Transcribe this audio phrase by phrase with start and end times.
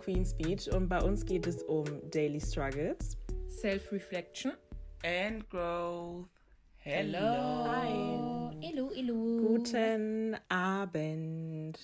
[0.00, 3.18] Queen Speech und bei uns geht es um Daily Struggles,
[3.48, 4.52] Self-Reflection
[5.04, 6.26] and Growth.
[6.78, 7.18] Hello.
[7.18, 8.56] Hi.
[8.62, 9.46] Hello, hello.
[9.46, 11.78] Guten Abend.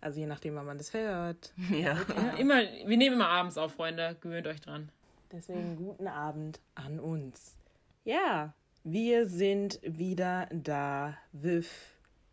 [0.00, 1.54] Also je nachdem, wann man das hört.
[1.70, 1.96] Ja.
[2.08, 4.16] Ja, immer, wir nehmen immer abends auf, Freunde.
[4.20, 4.90] Gewöhnt euch dran.
[5.30, 7.56] Deswegen guten Abend an uns.
[8.04, 11.70] Ja, wir sind wieder da with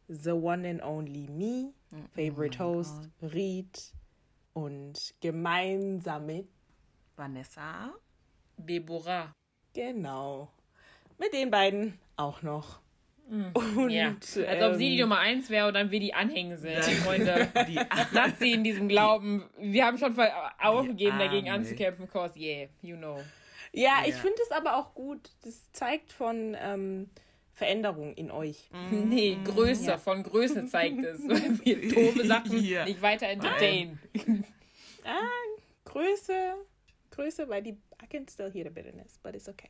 [0.08, 1.74] the one and only me,
[2.16, 3.94] favorite host, Reed
[4.54, 6.48] und gemeinsam mit,
[7.16, 7.94] Vanessa.
[8.58, 9.34] Deborah.
[9.74, 10.52] genau,
[11.18, 12.80] mit den beiden auch noch.
[13.28, 14.10] Und, Ja.
[14.10, 16.84] Als ob sie die ähm, Nummer eins wäre und dann wir die Anhänge sind.
[16.84, 17.48] Freunde.
[17.68, 17.80] Die
[18.12, 19.50] Lass sie in diesem Glauben.
[19.58, 20.14] Wir haben schon
[20.62, 23.22] aufgegeben, dagegen anzukämpfen, cause yeah, you know.
[23.72, 24.18] Ja, ich Ja.
[24.18, 25.32] finde es aber auch gut.
[25.44, 27.10] Das zeigt von ähm,
[27.54, 28.70] Veränderung in euch.
[28.92, 31.22] Nee, Größe, von Größe zeigt es.
[31.28, 32.86] Doofe Sachen Ja.
[32.86, 34.00] nicht weiter entertainen.
[35.06, 35.20] Ah,
[35.86, 36.56] Größe,
[37.12, 39.70] Größe, weil die I can still hear the bitterness, but it's okay.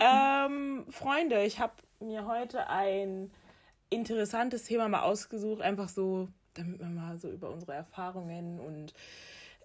[0.00, 3.30] ähm, Freunde, ich habe mir heute ein
[3.90, 8.94] interessantes Thema mal ausgesucht, einfach so, damit wir mal so über unsere Erfahrungen und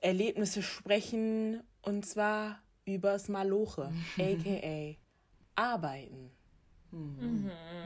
[0.01, 4.95] Erlebnisse sprechen, und zwar übers Maloche, aka
[5.55, 6.31] Arbeiten.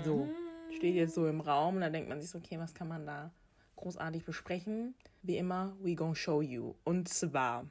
[0.04, 0.28] So,
[0.76, 3.06] steht jetzt so im Raum, und da denkt man sich so, okay, was kann man
[3.06, 3.32] da
[3.76, 4.96] großartig besprechen?
[5.22, 6.76] Wie immer, we gonna show you.
[6.84, 7.66] Und zwar,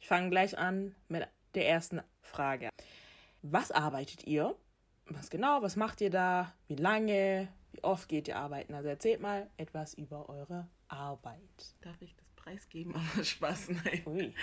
[0.00, 2.70] ich fange gleich an mit der ersten Frage.
[3.42, 4.56] Was arbeitet ihr?
[5.06, 5.62] Was genau?
[5.62, 6.52] Was macht ihr da?
[6.66, 7.48] Wie lange?
[7.72, 8.74] Wie oft geht ihr arbeiten?
[8.74, 11.74] Also erzählt mal etwas über eure Arbeit.
[11.80, 12.94] Darf ich das preisgeben?
[13.14, 14.02] Aber Spaß, nein.
[14.06, 14.34] Ui.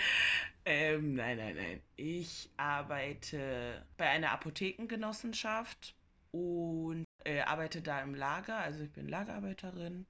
[0.64, 1.82] Ähm, nein, nein, nein.
[1.96, 5.95] Ich arbeite bei einer Apothekengenossenschaft
[6.36, 8.58] und äh, arbeite da im Lager.
[8.58, 10.06] Also ich bin Lagerarbeiterin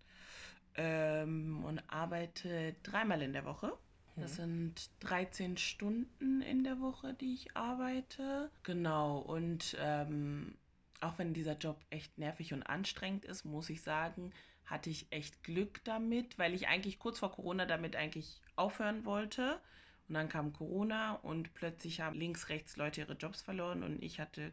[0.75, 3.73] ähm, und arbeite dreimal in der Woche.
[4.19, 8.51] Das sind 13 Stunden in der Woche, die ich arbeite.
[8.63, 9.19] Genau.
[9.19, 10.57] Und ähm,
[11.03, 14.33] auch wenn dieser Job echt nervig und anstrengend ist, muss ich sagen,
[14.65, 19.61] hatte ich echt Glück damit, weil ich eigentlich kurz vor Corona damit eigentlich aufhören wollte.
[20.09, 24.21] Und dann kam Corona und plötzlich haben links, rechts Leute ihre Jobs verloren und ich
[24.21, 24.53] hatte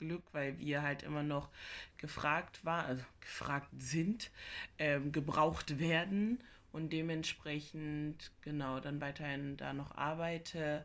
[0.00, 1.50] Glück, weil wir halt immer noch
[1.98, 4.30] gefragt war, also gefragt sind,
[4.78, 10.84] ähm, gebraucht werden und dementsprechend genau dann weiterhin da noch arbeite.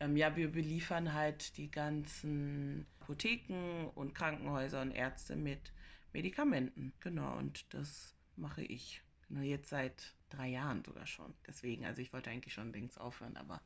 [0.00, 5.72] Ähm, ja, wir beliefern halt die ganzen Apotheken und Krankenhäuser und Ärzte mit
[6.12, 6.92] Medikamenten.
[7.00, 9.02] Genau, und das mache ich.
[9.28, 11.34] Genau, jetzt seit drei Jahren sogar schon.
[11.46, 13.60] Deswegen, also ich wollte eigentlich schon längst aufhören, aber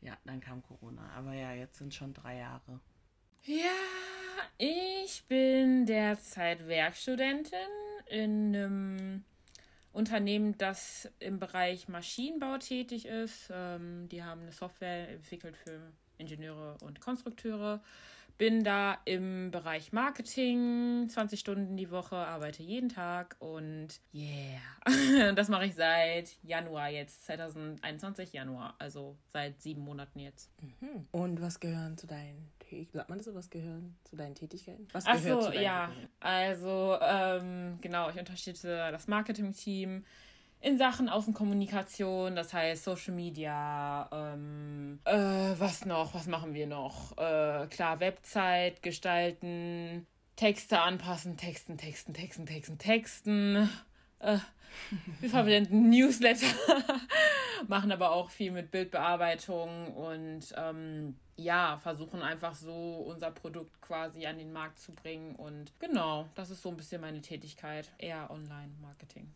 [0.00, 1.10] ja, dann kam Corona.
[1.16, 2.80] Aber ja, jetzt sind schon drei Jahre.
[3.50, 3.64] Ja,
[4.58, 7.58] ich bin derzeit Werkstudentin
[8.04, 9.24] in einem
[9.90, 13.48] Unternehmen, das im Bereich Maschinenbau tätig ist.
[13.50, 15.80] Ähm, die haben eine Software entwickelt für
[16.18, 17.82] Ingenieure und Konstrukteure.
[18.38, 24.60] Bin da im Bereich Marketing, 20 Stunden die Woche, arbeite jeden Tag und yeah,
[25.34, 30.52] das mache ich seit Januar jetzt, 2021 Januar, also seit sieben Monaten jetzt.
[31.10, 32.98] Und was gehören zu deinen Tätigkeiten?
[32.98, 33.34] Sagt man das so?
[33.34, 34.86] Was gehören zu deinen Tätigkeiten?
[34.92, 35.88] Was Ach gehört so, ja.
[35.88, 36.12] Tätigkeiten?
[36.20, 40.04] Also, ähm, genau, ich unterstütze das Marketing-Team
[40.60, 47.16] in Sachen Außenkommunikation, das heißt Social Media, ähm, äh, was noch, was machen wir noch?
[47.16, 53.68] Äh, klar, Website gestalten, Texte anpassen, Texten, Texten, Texten, Texten, Texten.
[54.18, 54.38] Äh,
[55.20, 56.46] wir verwenden Newsletter,
[57.68, 64.26] machen aber auch viel mit Bildbearbeitung und ähm, ja, versuchen einfach so unser Produkt quasi
[64.26, 65.36] an den Markt zu bringen.
[65.36, 67.88] Und genau, das ist so ein bisschen meine Tätigkeit.
[67.98, 69.32] Eher Online-Marketing.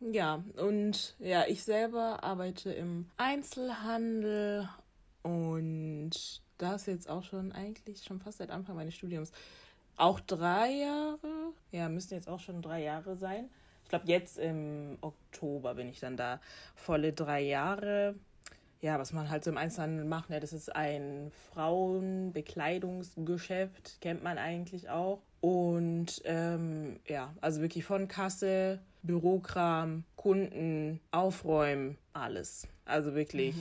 [0.00, 4.68] Ja, und ja, ich selber arbeite im Einzelhandel
[5.22, 9.32] und das jetzt auch schon eigentlich schon fast seit Anfang meines Studiums.
[9.96, 13.50] Auch drei Jahre, ja, müssten jetzt auch schon drei Jahre sein.
[13.82, 16.40] Ich glaube, jetzt im Oktober bin ich dann da.
[16.76, 18.14] Volle drei Jahre.
[18.80, 24.38] Ja, was man halt so im Einzelhandel macht, ne, das ist ein Frauenbekleidungsgeschäft, kennt man
[24.38, 25.22] eigentlich auch.
[25.40, 32.66] Und ähm, ja, also wirklich von Kasse, Bürokram, Kunden, Aufräumen, alles.
[32.84, 33.54] Also wirklich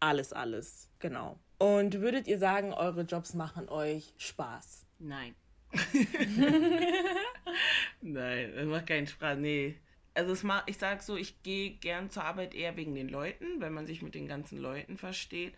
[0.00, 0.90] alles, alles.
[0.98, 1.38] Genau.
[1.58, 4.84] Und würdet ihr sagen, eure Jobs machen euch Spaß?
[4.98, 5.34] Nein.
[8.00, 9.38] Nein, das macht keinen Spaß.
[9.38, 9.76] Nee.
[10.14, 13.60] Also es macht, ich sag so, ich gehe gern zur Arbeit eher wegen den Leuten,
[13.60, 15.54] weil man sich mit den ganzen Leuten versteht.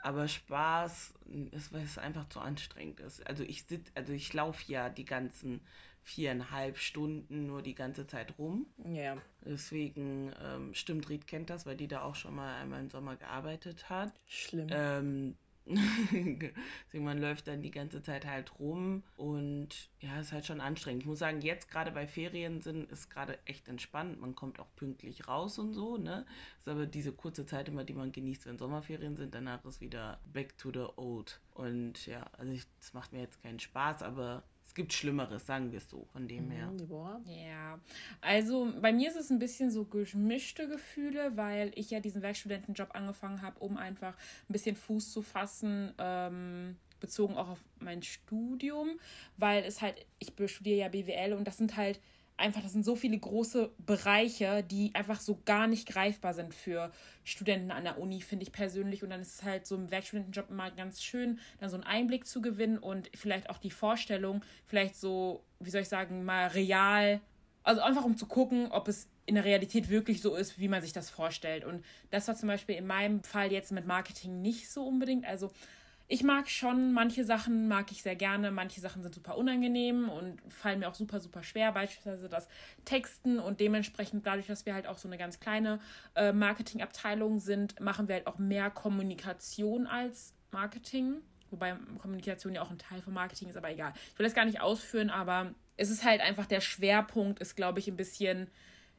[0.00, 1.14] Aber Spaß
[1.50, 3.26] ist, weil es einfach zu anstrengend ist.
[3.26, 5.60] Also ich sitz, also ich laufe ja die ganzen
[6.08, 8.66] viereinhalb Stunden nur die ganze Zeit rum.
[8.84, 9.18] Ja.
[9.44, 13.16] Deswegen ähm, stimmt, Ried kennt das, weil die da auch schon mal einmal im Sommer
[13.16, 14.12] gearbeitet hat.
[14.26, 14.68] Schlimm.
[14.70, 15.36] Ähm,
[15.68, 21.02] deswegen man läuft dann die ganze Zeit halt rum und ja, ist halt schon anstrengend.
[21.02, 24.18] Ich muss sagen, jetzt gerade bei Ferien sind, ist gerade echt entspannt.
[24.18, 26.24] Man kommt auch pünktlich raus und so, ne?
[26.60, 30.20] Ist aber diese kurze Zeit immer, die man genießt, wenn Sommerferien sind, danach ist wieder
[30.32, 31.38] back to the old.
[31.52, 34.42] Und ja, also es macht mir jetzt keinen Spaß, aber
[34.78, 36.70] gibt Schlimmeres, sagen wir es so, von dem her.
[36.78, 37.20] Deborah?
[37.26, 37.80] Ja,
[38.20, 42.94] also bei mir ist es ein bisschen so gemischte Gefühle, weil ich ja diesen Werkstudentenjob
[42.94, 49.00] angefangen habe, um einfach ein bisschen Fuß zu fassen, ähm, bezogen auch auf mein Studium,
[49.36, 52.00] weil es halt, ich studiere ja BWL und das sind halt
[52.38, 56.90] einfach, das sind so viele große Bereiche, die einfach so gar nicht greifbar sind für
[57.24, 59.02] Studenten an der Uni, finde ich persönlich.
[59.02, 62.26] Und dann ist es halt so im Werkstudentenjob immer ganz schön, dann so einen Einblick
[62.26, 67.20] zu gewinnen und vielleicht auch die Vorstellung, vielleicht so, wie soll ich sagen, mal real,
[67.62, 70.80] also einfach um zu gucken, ob es in der Realität wirklich so ist, wie man
[70.80, 71.64] sich das vorstellt.
[71.64, 75.26] Und das war zum Beispiel in meinem Fall jetzt mit Marketing nicht so unbedingt.
[75.26, 75.50] Also
[76.10, 80.40] ich mag schon, manche Sachen mag ich sehr gerne, manche Sachen sind super unangenehm und
[80.50, 82.48] fallen mir auch super, super schwer, beispielsweise das
[82.86, 85.80] Texten und dementsprechend dadurch, dass wir halt auch so eine ganz kleine
[86.14, 91.16] äh, Marketingabteilung sind, machen wir halt auch mehr Kommunikation als Marketing.
[91.50, 93.92] Wobei Kommunikation ja auch ein Teil von Marketing ist, aber egal.
[94.12, 97.80] Ich will das gar nicht ausführen, aber es ist halt einfach der Schwerpunkt, ist, glaube
[97.80, 98.48] ich, ein bisschen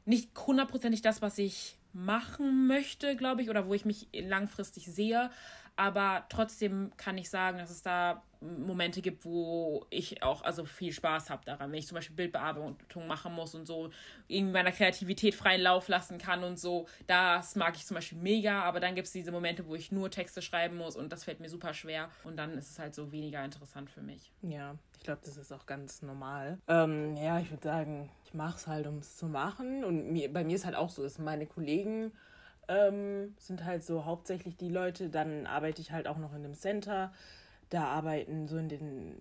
[0.04, 5.30] nicht hundertprozentig das, was ich machen möchte, glaube ich, oder wo ich mich langfristig sehe.
[5.76, 10.92] Aber trotzdem kann ich sagen, dass es da Momente gibt, wo ich auch also viel
[10.92, 11.70] Spaß habe daran.
[11.72, 13.90] Wenn ich zum Beispiel Bildbearbeitung machen muss und so
[14.28, 18.62] irgendwie meiner Kreativität freien Lauf lassen kann und so, das mag ich zum Beispiel mega.
[18.62, 21.40] Aber dann gibt es diese Momente, wo ich nur Texte schreiben muss und das fällt
[21.40, 22.08] mir super schwer.
[22.24, 24.32] Und dann ist es halt so weniger interessant für mich.
[24.40, 26.58] Ja, ich glaube, das ist auch ganz normal.
[26.66, 29.84] Ähm, ja, ich würde sagen, ich mache es halt, um es zu machen.
[29.84, 32.12] Und mir, bei mir ist halt auch so, dass meine Kollegen
[32.70, 35.10] ähm, sind halt so hauptsächlich die Leute.
[35.10, 37.12] Dann arbeite ich halt auch noch in einem Center.
[37.68, 39.14] Da arbeiten so in den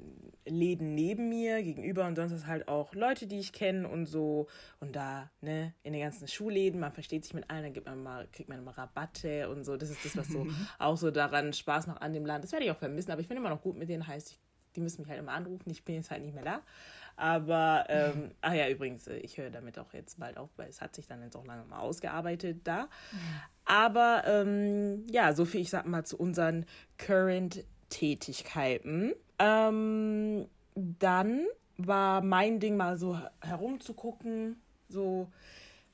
[0.45, 4.47] Läden neben mir gegenüber und sonst ist halt auch Leute, die ich kenne und so.
[4.79, 8.01] Und da, ne, in den ganzen Schulläden, man versteht sich mit allen, dann gibt man
[8.01, 9.77] mal, kriegt man immer Rabatte und so.
[9.77, 10.47] Das ist das, was so
[10.79, 12.43] auch so daran Spaß noch an dem Land.
[12.43, 14.39] Das werde ich auch vermissen, aber ich bin immer noch gut mit denen, heißt, ich,
[14.75, 15.69] die müssen mich halt immer anrufen.
[15.69, 16.61] Ich bin jetzt halt nicht mehr da.
[17.19, 20.79] Aber, ähm, ach ja, übrigens, äh, ich höre damit auch jetzt bald auf, weil es
[20.79, 22.87] hat sich dann jetzt auch lange mal ausgearbeitet da.
[23.65, 26.65] Aber ähm, ja, so viel, ich sag mal, zu unseren
[26.97, 29.11] Current-Tätigkeiten.
[29.37, 31.45] Ähm, dann
[31.75, 35.27] war mein Ding mal so herumzugucken, so,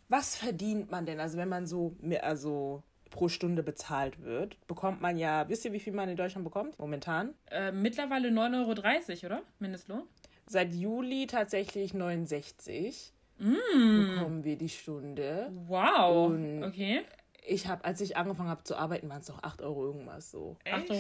[0.07, 1.19] was verdient man denn?
[1.19, 5.79] Also wenn man so, also pro Stunde bezahlt wird, bekommt man ja, wisst ihr, wie
[5.79, 6.77] viel man in Deutschland bekommt?
[6.77, 7.33] Momentan?
[7.49, 9.41] Äh, mittlerweile 9,30 Euro, oder?
[9.57, 10.03] Mindestlohn?
[10.47, 14.15] Seit Juli tatsächlich 69 Mm.
[14.15, 15.51] bekommen wir die Stunde.
[15.67, 16.27] Wow.
[16.27, 17.01] Und okay.
[17.47, 20.55] Ich habe, als ich angefangen habe zu arbeiten, waren es doch 8 Euro irgendwas so.
[20.65, 20.93] 8,45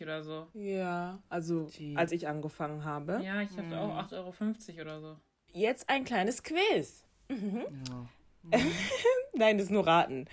[0.00, 0.46] Euro oder so.
[0.54, 1.96] Ja, also Gee.
[1.96, 3.20] als ich angefangen habe.
[3.24, 5.16] Ja, ich hatte auch 8,50 Euro oder so.
[5.52, 7.04] Jetzt ein kleines Quiz.
[8.50, 8.58] Ja.
[9.34, 10.26] Nein, das ist nur raten.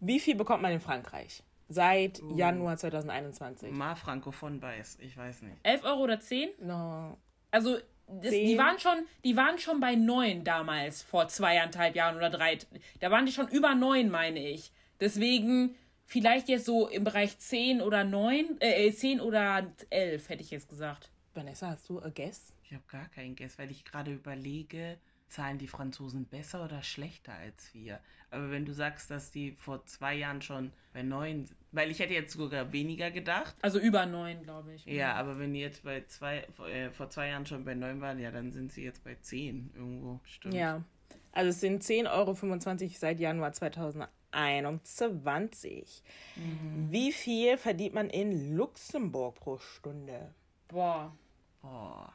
[0.00, 1.42] Wie viel bekommt man in Frankreich?
[1.68, 2.34] Seit Uh.
[2.36, 3.70] Januar 2021.
[3.72, 5.56] Mar Francophon weiß, ich weiß nicht.
[5.62, 6.48] 11 Euro oder 10?
[6.60, 7.18] No.
[7.52, 7.78] Also,
[8.08, 8.58] das, die, Zehn.
[8.58, 12.58] waren schon, die waren schon bei 9 damals, vor zweieinhalb Jahren oder drei.
[13.00, 14.72] Da waren die schon über 9, meine ich.
[15.00, 20.50] Deswegen vielleicht jetzt so im Bereich 10 oder 9, äh, 10 oder 11, hätte ich
[20.50, 21.10] jetzt gesagt.
[21.34, 22.52] Vanessa, hast du a guess?
[22.64, 24.98] Ich habe gar keinen Guess, weil ich gerade überlege,
[25.32, 28.00] zahlen die Franzosen besser oder schlechter als wir?
[28.30, 32.14] Aber wenn du sagst, dass die vor zwei Jahren schon bei neun, weil ich hätte
[32.14, 33.54] jetzt sogar weniger gedacht.
[33.60, 34.86] Also über 9, glaube ich.
[34.86, 38.18] Ja, aber wenn die jetzt bei zwei, äh, vor zwei Jahren schon bei neun waren,
[38.18, 40.54] ja, dann sind sie jetzt bei zehn irgendwo, stimmt.
[40.54, 40.82] Ja.
[41.32, 42.34] Also es sind 10,25 Euro
[42.94, 46.02] seit Januar 2021.
[46.90, 50.34] Wie viel verdient man in Luxemburg pro Stunde?
[50.68, 51.16] Boah.
[51.60, 52.12] Boah.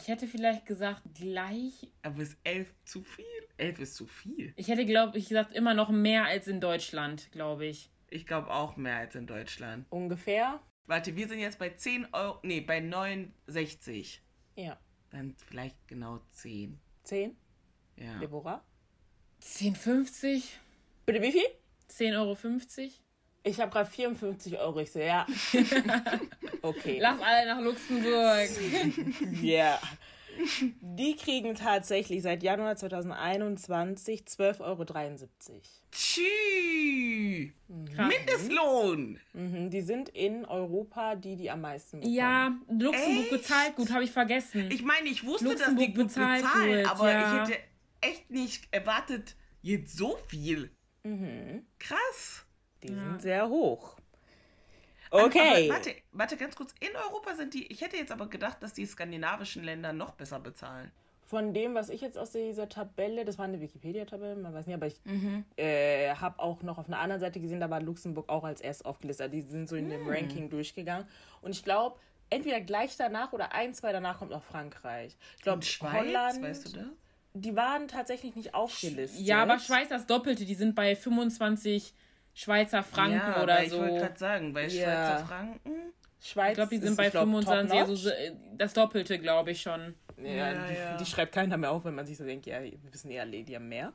[0.00, 1.92] Ich hätte vielleicht gesagt, gleich.
[2.02, 3.26] Aber ist elf zu viel?
[3.58, 4.54] Elf ist zu viel.
[4.56, 7.90] Ich hätte, glaube ich, gesagt, immer noch mehr als in Deutschland, glaube ich.
[8.08, 9.86] Ich glaube auch mehr als in Deutschland.
[9.90, 10.60] Ungefähr?
[10.86, 14.22] Warte, wir sind jetzt bei 10 Euro, nee, bei 69.
[14.56, 14.80] Ja.
[15.10, 16.80] Dann vielleicht genau 10.
[17.04, 17.36] 10?
[17.96, 18.18] Ja.
[18.20, 18.64] Deborah?
[19.42, 20.44] 10,50?
[21.04, 21.46] Bitte wie viel?
[21.90, 22.36] 10,50 Euro?
[23.42, 24.80] Ich habe gerade 54 Euro.
[24.80, 25.26] Ich so, ja.
[26.62, 26.98] Okay.
[27.00, 28.48] Lass alle nach Luxemburg.
[29.42, 29.78] Ja.
[30.80, 34.84] Die kriegen tatsächlich seit Januar 2021 12,73 Euro.
[35.90, 37.52] Tschü.
[37.68, 39.18] Mindestlohn.
[39.32, 42.14] Mhm, die sind in Europa die, die am meisten bekommen.
[42.14, 43.30] Ja, Luxemburg Echt?
[43.30, 44.70] bezahlt gut, habe ich vergessen.
[44.70, 47.42] Ich meine, ich wusste, dass Luxemburg die gut bezahlt bezahlen, gut, aber ja.
[47.42, 47.60] ich hätte
[48.00, 50.70] echt nicht erwartet, jetzt so viel.
[51.02, 51.66] Mhm.
[51.78, 52.46] Krass.
[52.82, 52.94] Die Ja.
[52.94, 53.96] sind sehr hoch.
[55.10, 55.68] Aber Okay.
[55.70, 56.72] warte, warte, ganz kurz.
[56.80, 60.38] In Europa sind die, ich hätte jetzt aber gedacht, dass die skandinavischen Länder noch besser
[60.38, 60.90] bezahlen.
[61.26, 64.74] Von dem, was ich jetzt aus dieser Tabelle, das war eine Wikipedia-Tabelle, man weiß nicht,
[64.74, 65.00] aber ich
[65.56, 68.84] äh, habe auch noch auf einer anderen Seite gesehen, da war Luxemburg auch als erst
[68.84, 69.32] aufgelistet.
[69.32, 71.06] Die sind so in dem Ranking durchgegangen.
[71.40, 75.16] Und ich glaube, entweder gleich danach oder ein, zwei danach kommt noch Frankreich.
[75.36, 76.86] Ich glaube, Holland, weißt du das?
[77.34, 79.20] die waren tatsächlich nicht aufgelistet.
[79.20, 81.94] ja, aber Schweiz das Doppelte, die sind bei 25
[82.40, 83.78] Schweizer Franken ja, oder weil ich so.
[83.80, 84.70] wollte gerade sagen, bei Ja.
[84.70, 85.92] Schweizer Franken.
[86.22, 88.10] Schweiz Ich glaube, die sind bei ich glaub, 25, also
[88.56, 89.94] das Doppelte, glaube ich schon.
[90.16, 90.96] Ja, Ja, die, ja.
[90.96, 93.54] die schreibt keiner mehr auf, wenn man sich so denkt, ja, wir wissen eher, die
[93.54, 93.92] haben mehr.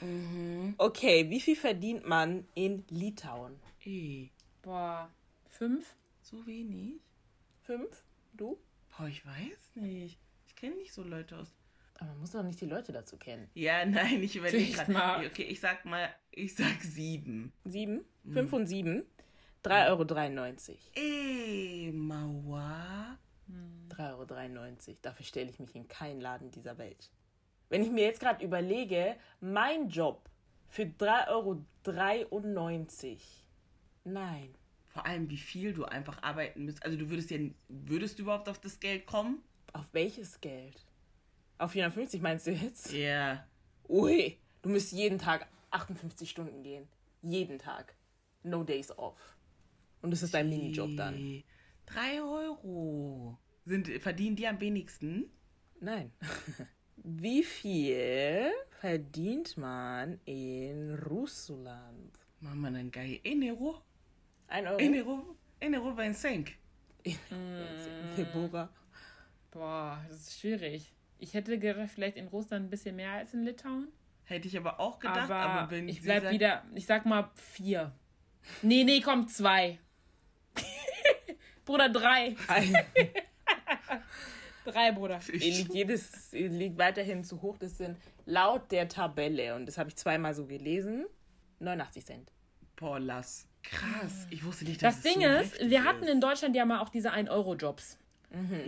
[0.00, 0.74] Mhm.
[0.76, 3.60] Okay, wie viel verdient man in Litauen?
[3.84, 4.28] Eh,
[4.62, 5.08] Boah,
[5.46, 5.94] fünf?
[6.20, 7.00] so wenig?
[7.62, 8.02] Fünf?
[8.32, 8.58] Du?
[8.96, 10.18] Boah, ich weiß nicht.
[10.48, 11.54] Ich kenne nicht so Leute aus.
[12.04, 13.48] Aber man muss doch nicht die Leute dazu kennen.
[13.54, 14.92] Ja, nein, ich überlege gerade.
[14.92, 15.26] mal.
[15.26, 17.52] Okay, ich sag mal, ich sag sieben.
[17.64, 18.04] Sieben?
[18.24, 18.32] Mhm.
[18.32, 19.04] Fünf und sieben?
[19.64, 20.78] 3,93 Euro.
[20.96, 23.18] Eh, Mauer.
[23.88, 24.98] 3,93 Euro.
[25.00, 27.10] Dafür stelle ich mich in keinen Laden dieser Welt.
[27.70, 30.28] Wenn ich mir jetzt gerade überlege, mein Job
[30.68, 33.18] für 3,93 Euro.
[34.04, 34.54] Nein.
[34.88, 36.84] Vor allem, wie viel du einfach arbeiten müsst.
[36.84, 39.42] Also du würdest ja, würdest du überhaupt auf das Geld kommen?
[39.72, 40.83] Auf welches Geld?
[41.64, 42.92] Auf 450 meinst du jetzt?
[42.92, 43.42] Ja.
[43.88, 46.86] Ui, du müsst jeden Tag 58 Stunden gehen.
[47.22, 47.94] Jeden Tag.
[48.42, 49.34] No days off.
[50.02, 51.16] Und das ist dein Minijob dann.
[51.16, 51.42] Eh,
[51.86, 53.38] Drei Euro.
[53.64, 55.30] Sind, verdienen die am wenigsten?
[55.80, 56.12] Nein.
[56.96, 62.12] Wie viel verdient man in Russland?
[62.40, 63.20] Machen wir dann geil.
[63.24, 63.80] Ein Euro?
[64.48, 64.78] Ein Euro?
[64.80, 65.36] Ein Euro?
[65.60, 66.50] Ein Euro war ein Cent.
[68.18, 68.68] Deborah.
[69.50, 70.94] Boah, das ist schwierig.
[71.24, 73.88] Ich hätte gedacht, vielleicht in Russland ein bisschen mehr als in Litauen.
[74.24, 77.92] Hätte ich aber auch gedacht, aber, aber, wenn ich bleib wieder, ich sag mal vier.
[78.60, 79.78] Nee, nee, komm, zwei.
[81.64, 82.36] Bruder, drei.
[84.66, 85.20] Drei, Bruder.
[85.30, 87.58] Ihr liegt jedes liegt weiterhin zu hoch.
[87.58, 91.04] Das sind laut der Tabelle, und das habe ich zweimal so gelesen,
[91.58, 92.32] 89 Cent.
[92.76, 93.46] Boah, lass.
[93.62, 94.26] Krass.
[94.30, 96.88] Ich wusste nicht, dass Das Ding so ist, wir hatten in Deutschland ja mal auch
[96.88, 97.98] diese 1-Euro-Jobs.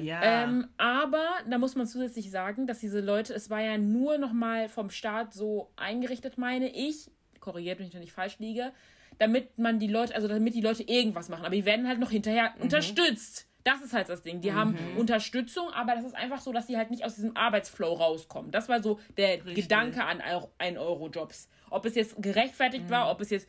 [0.03, 0.45] Ja.
[0.45, 4.69] Ähm, aber da muss man zusätzlich sagen, dass diese Leute, es war ja nur nochmal
[4.69, 8.73] vom Staat so eingerichtet, meine ich, korrigiert mich, wenn ich falsch liege,
[9.19, 11.45] damit man die Leute, also damit die Leute irgendwas machen.
[11.45, 13.49] Aber die werden halt noch hinterher unterstützt.
[13.65, 14.41] Das ist halt das Ding.
[14.41, 17.95] Die haben Unterstützung, aber das ist einfach so, dass sie halt nicht aus diesem Arbeitsflow
[17.95, 18.53] rauskommen.
[18.53, 19.57] Das war so der Richtig.
[19.57, 21.49] Gedanke an 1-Euro-Jobs.
[21.71, 23.49] Ob es jetzt gerechtfertigt war, ob es jetzt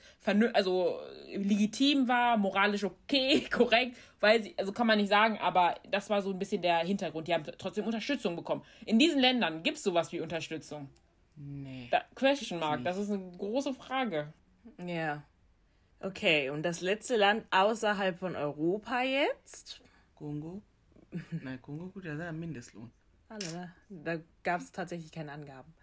[0.54, 5.76] also äh, legitim war, moralisch okay, korrekt, weil sie, also kann man nicht sagen, aber
[5.90, 7.28] das war so ein bisschen der Hintergrund.
[7.28, 8.64] Die haben trotzdem Unterstützung bekommen.
[8.86, 10.90] In diesen Ländern gibt es sowas wie Unterstützung.
[11.36, 11.88] nee.
[11.92, 14.34] Da, Question Mark, das ist eine große Frage.
[14.86, 15.24] Ja.
[16.00, 19.82] Okay, und das letzte Land außerhalb von Europa jetzt?
[20.16, 20.62] Kongo?
[21.32, 22.92] Nein, Kongo, gut, das ist ja Mindestlohn.
[23.30, 23.38] Ah,
[23.90, 25.74] Da gab es tatsächlich keine Angaben.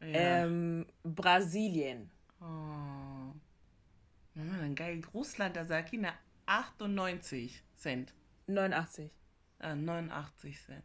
[0.00, 0.44] Ja.
[0.44, 2.10] Ähm, Brasilien.
[2.40, 2.44] Oh.
[4.34, 5.00] Mama, dann geil.
[5.12, 6.14] Russland, da sag ich, na,
[6.46, 8.14] 98 Cent.
[8.46, 9.10] 89.
[9.58, 10.84] Ah, 89 Cent.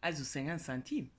[0.00, 1.10] Also, un centime.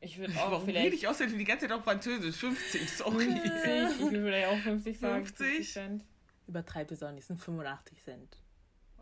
[0.00, 2.36] Ich würde Warum auch rede vielleicht ich außerdem die ganze Zeit auf Französisch?
[2.36, 3.24] 50, sorry.
[3.24, 5.26] 50, ich würde vielleicht auch 50 sagen.
[5.26, 5.46] 50?
[5.46, 6.04] 50 Cent.
[6.46, 8.36] Übertreibt es auch nicht, es sind 85 Cent.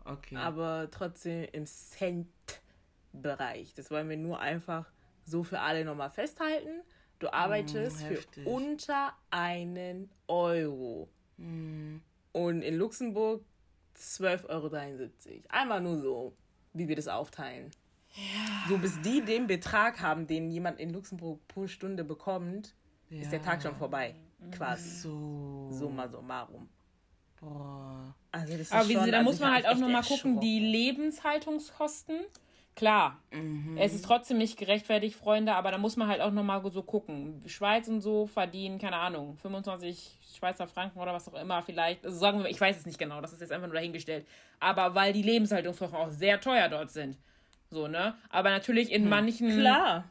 [0.05, 0.35] Okay.
[0.35, 3.73] Aber trotzdem im Cent-Bereich.
[3.75, 4.91] Das wollen wir nur einfach
[5.25, 6.81] so für alle nochmal festhalten.
[7.19, 8.47] Du arbeitest für heftig.
[8.47, 11.09] unter einen Euro.
[11.37, 12.01] Hm.
[12.31, 13.43] Und in Luxemburg
[13.97, 15.09] 12,73 Euro.
[15.49, 16.35] Einmal nur so,
[16.73, 17.69] wie wir das aufteilen.
[18.67, 22.73] So bis die den Betrag haben, den jemand in Luxemburg pro Stunde bekommt,
[23.09, 24.15] ist der Tag schon vorbei.
[24.51, 24.89] Quasi.
[25.01, 25.69] So.
[25.71, 26.69] So mal so marum.
[27.39, 28.15] Boah.
[28.31, 30.39] Also das ist Aber wie schon, sie, da also muss man halt auch nochmal gucken,
[30.39, 30.59] die.
[30.59, 32.21] Lebenshaltungskosten.
[32.81, 33.77] Klar, Mhm.
[33.77, 37.43] es ist trotzdem nicht gerechtfertigt, Freunde, aber da muss man halt auch nochmal so gucken.
[37.45, 42.03] Schweiz und so verdienen, keine Ahnung, 25 Schweizer Franken oder was auch immer vielleicht.
[42.03, 44.25] Also sagen wir, ich weiß es nicht genau, das ist jetzt einfach nur dahingestellt.
[44.59, 47.19] Aber weil die Lebenshaltungskosten auch sehr teuer dort sind.
[47.69, 48.15] So, ne?
[48.31, 50.05] Aber natürlich in manchen Klar.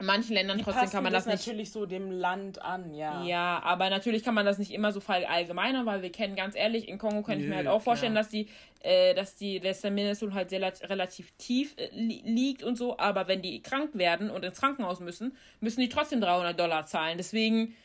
[0.00, 1.38] In manchen Ländern Die trotzdem kann man das, nicht.
[1.38, 3.22] natürlich so dem Land an, ja.
[3.24, 6.88] Ja, aber natürlich kann man das nicht immer so allgemeiner, weil wir kennen ganz ehrlich,
[6.88, 8.24] in Kongo könnte ich mir halt auch vorstellen, klar.
[8.24, 8.48] dass die,
[8.80, 10.60] äh, dass die, dass der Mindestlohn halt sehr,
[10.90, 14.98] relativ tief äh, li liegt und so, aber wenn die krank werden und ins Krankenhaus
[14.98, 17.16] müssen, müssen die trotzdem 300 Dollar zahlen.
[17.16, 17.76] Deswegen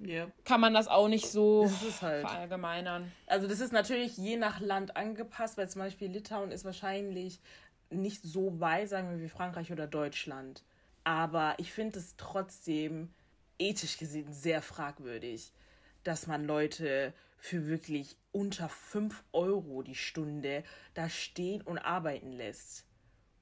[0.00, 0.26] Ja.
[0.44, 2.22] kann man das auch nicht so Das halt.
[2.28, 3.12] verallgemeinern.
[3.28, 7.38] Also das ist natürlich je nach Land angepasst, weil zum Beispiel Litauen ist wahrscheinlich
[7.90, 10.64] nicht so weit, sagen wir, wie Frankreich oder Deutschland.
[11.04, 13.12] Aber ich finde es trotzdem
[13.58, 15.52] ethisch gesehen sehr fragwürdig,
[16.02, 22.83] dass man Leute für wirklich unter 5 Euro die Stunde da stehen und arbeiten lässt.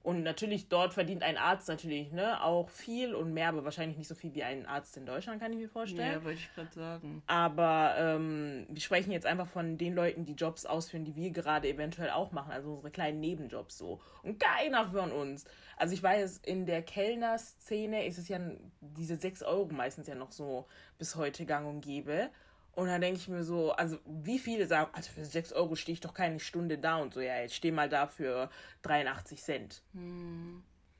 [0.02, 4.08] Und natürlich, dort verdient ein Arzt natürlich ne, auch viel und mehr, aber wahrscheinlich nicht
[4.08, 6.12] so viel wie ein Arzt in Deutschland, kann ich mir vorstellen.
[6.12, 7.22] Ja, wollte ich gerade sagen.
[7.28, 11.68] Aber ähm, wir sprechen jetzt einfach von den Leuten, die Jobs ausführen, die wir gerade
[11.68, 14.00] eventuell auch machen, also unsere kleinen Nebenjobs so.
[14.24, 15.44] Und keiner von uns.
[15.76, 18.40] Also ich weiß, in der Kellnerszene ist es ja
[18.80, 20.66] diese 6 Euro meistens ja noch so
[20.98, 22.30] bis heute gang und gäbe.
[22.74, 25.92] Und dann denke ich mir so, also wie viele sagen, also für 6 Euro stehe
[25.94, 28.48] ich doch keine Stunde da und so, ja, jetzt steh mal da für
[28.82, 29.82] 83 Cent.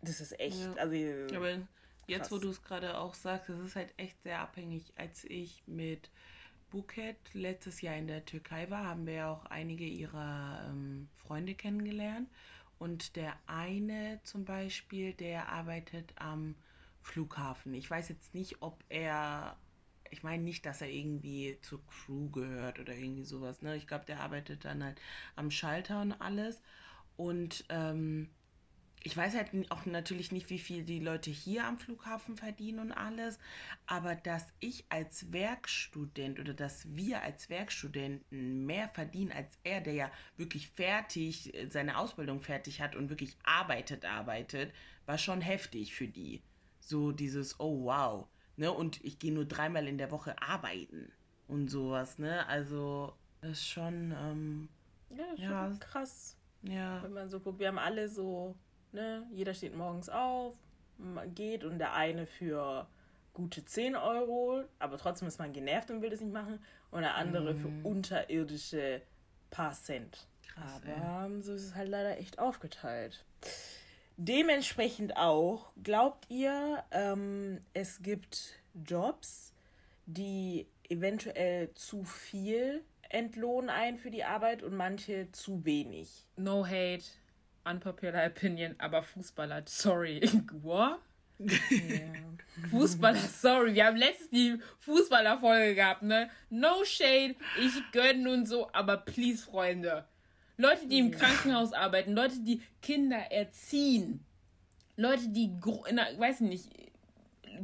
[0.02, 0.74] Das ist echt, Ja.
[0.74, 0.94] also
[1.36, 1.50] Aber
[2.06, 2.30] jetzt, Krass.
[2.32, 4.92] wo du es gerade auch sagst, es ist halt echt sehr abhängig.
[4.96, 6.10] Als ich mit
[6.70, 11.54] Buket letztes Jahr in der Türkei war, haben wir ja auch einige ihrer ähm, Freunde
[11.54, 12.28] kennengelernt.
[12.78, 16.54] Und der eine zum Beispiel, der arbeitet am
[17.00, 17.74] Flughafen.
[17.74, 19.56] Ich weiß jetzt nicht, ob er,
[20.12, 23.62] ich meine nicht, dass er irgendwie zur Crew gehört oder irgendwie sowas.
[23.62, 23.76] Ne?
[23.76, 25.00] Ich glaube, der arbeitet dann halt
[25.36, 26.60] am Schalter und alles.
[27.16, 28.28] Und ähm,
[29.04, 32.92] ich weiß halt auch natürlich nicht, wie viel die Leute hier am Flughafen verdienen und
[32.92, 33.38] alles,
[33.86, 39.94] aber dass ich als Werkstudent oder dass wir als Werkstudenten mehr verdienen als er, der
[39.94, 44.72] ja wirklich fertig, äh, seine Ausbildung fertig hat und wirklich arbeitet, arbeitet,
[45.06, 46.42] war schon heftig für die.
[46.80, 51.10] So dieses, oh wow, ne, und ich gehe nur dreimal in der Woche arbeiten
[51.48, 54.68] und sowas, ne, also das ist schon, ähm,
[55.10, 55.72] ja, schon Ja.
[55.80, 56.36] krass.
[56.62, 58.54] ja, Wenn man so guckt, wir haben alle so,
[58.92, 60.54] ne, jeder steht morgens auf,
[60.98, 62.86] man geht und der eine für
[63.32, 66.58] gute 10 Euro, aber trotzdem ist man genervt und will das nicht machen,
[66.90, 69.00] und der andere für unterirdische
[69.50, 70.26] paar Cent.
[70.46, 73.24] Krass, aber ähm, so ist es halt leider echt aufgeteilt.
[74.16, 79.52] Dementsprechend auch, glaubt ihr, ähm, es gibt Jobs,
[80.06, 86.26] die eventuell zu viel entlohnen ein für die Arbeit und manche zu wenig?
[86.36, 87.04] No hate,
[87.64, 90.20] unpopular opinion, aber Fußballer, sorry.
[90.62, 90.98] What?
[92.70, 93.74] Fußballer, sorry.
[93.74, 96.30] Wir haben letztens die Fußballerfolge gehabt, ne?
[96.50, 100.04] No shade, ich gönn und so, aber please, Freunde.
[100.56, 104.24] Leute, die im Krankenhaus arbeiten, Leute, die Kinder erziehen,
[104.96, 105.50] Leute, die,
[105.90, 106.68] der, weiß nicht,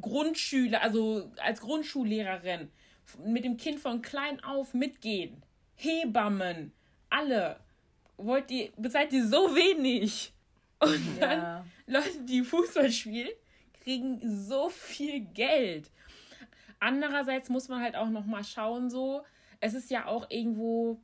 [0.01, 2.71] Grundschüler, also als Grundschullehrerin
[3.25, 5.43] mit dem Kind von klein auf mitgehen.
[5.77, 6.73] Hebammen,
[7.09, 7.61] alle.
[8.17, 10.33] Wollt ihr, bezahlt ihr so wenig?
[10.81, 11.65] Und dann Ja.
[11.87, 13.31] Leute, die Fußball spielen,
[13.83, 15.91] kriegen so viel Geld.
[16.81, 19.23] Andererseits muss man halt auch noch mal schauen, so,
[19.61, 21.01] es ist ja auch irgendwo,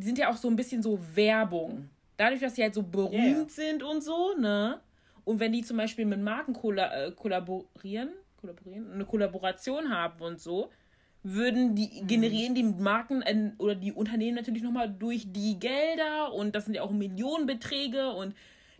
[0.00, 1.88] sind ja auch so ein bisschen so Werbung.
[2.16, 3.48] Dadurch, dass sie halt so berühmt Yeah.
[3.48, 4.80] sind und so, ne?
[5.24, 10.40] Und wenn die zum Beispiel mit Marken kolla äh, kollaborieren, kollaborieren, eine Kollaboration haben und
[10.40, 10.70] so,
[11.22, 12.06] würden die, Mhm.
[12.06, 16.74] generieren die Marken äh, oder die Unternehmen natürlich nochmal durch die Gelder und das sind
[16.74, 18.34] ja auch Millionenbeträge und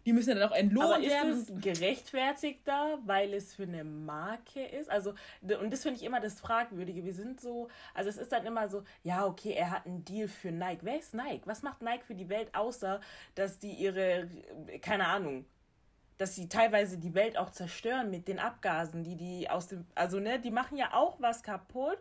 [0.06, 1.32] die müssen dann auch entlohnt Aber ist werden.
[1.32, 4.88] es gerechtfertigter, weil es für eine Marke ist?
[4.88, 7.04] Also, und das finde ich immer das Fragwürdige.
[7.04, 10.28] Wir sind so, also es ist dann immer so, ja, okay, er hat einen Deal
[10.28, 10.80] für Nike.
[10.82, 11.42] Wer ist Nike?
[11.44, 13.00] Was macht Nike für die Welt, außer
[13.34, 14.28] dass die ihre,
[14.80, 15.44] keine Ahnung,
[16.18, 20.18] dass sie teilweise die Welt auch zerstören mit den Abgasen, die die aus dem, also
[20.18, 21.98] ne, die machen ja auch was kaputt.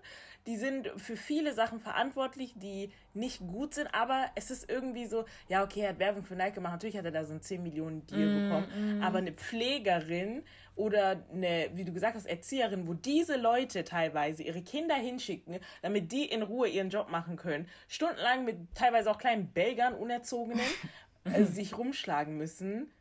[0.48, 5.26] Die sind für viele Sachen verantwortlich, die nicht gut sind, aber es ist irgendwie so,
[5.50, 7.64] ja, okay, er hat Werbung für Nike gemacht, natürlich hat er da so einen 10
[7.64, 10.44] Millionen Deal bekommen, aber eine Pflegerin
[10.76, 16.12] oder eine, wie du gesagt hast, Erzieherin, wo diese Leute teilweise ihre Kinder hinschicken, damit
[16.12, 20.66] die in Ruhe ihren Job machen können, stundenlang mit teilweise auch kleinen Belgern, Unerzogenen,
[21.24, 22.92] äh, sich rumschlagen müssen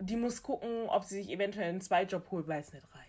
[0.00, 3.08] die muss gucken, ob sie sich eventuell einen Zweitjob holt, weil es nicht reicht.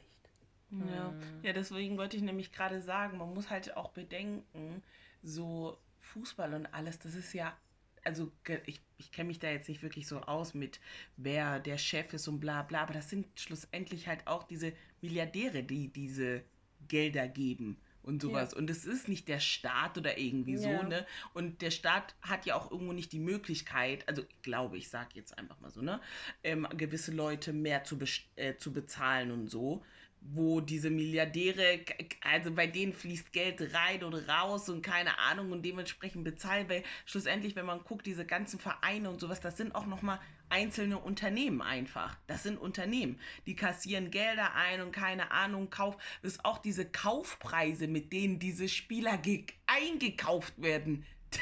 [0.71, 1.13] Ja.
[1.41, 4.83] ja, deswegen wollte ich nämlich gerade sagen, man muss halt auch bedenken,
[5.23, 7.57] so Fußball und alles, das ist ja,
[8.03, 10.79] also ge- ich, ich kenne mich da jetzt nicht wirklich so aus mit,
[11.17, 15.63] wer der Chef ist und bla bla, aber das sind schlussendlich halt auch diese Milliardäre,
[15.63, 16.43] die diese
[16.87, 17.77] Gelder geben
[18.09, 18.53] und sowas.
[18.53, 20.83] Und es ist nicht der Staat oder irgendwie so, Ja.
[20.83, 21.05] ne?
[21.33, 25.09] Und der Staat hat ja auch irgendwo nicht die Möglichkeit, also ich glaube, ich sage
[25.13, 26.01] jetzt einfach mal so, ne?
[26.43, 27.97] Ähm, gewisse Leute mehr zu,
[28.35, 29.83] äh, zu bezahlen und so,
[30.21, 31.79] wo diese Milliardäre,
[32.21, 36.83] also bei denen fließt Geld rein und raus und keine Ahnung und dementsprechend bezahlen, weil
[37.05, 40.19] schlussendlich, wenn man guckt, diese ganzen Vereine und sowas, das sind auch nochmal
[40.49, 42.17] einzelne Unternehmen einfach.
[42.27, 46.85] Das sind Unternehmen, die kassieren Gelder ein und keine Ahnung, Kauf, das ist auch diese
[46.85, 49.19] Kaufpreise, mit denen diese Spieler
[49.67, 51.05] eingekauft werden.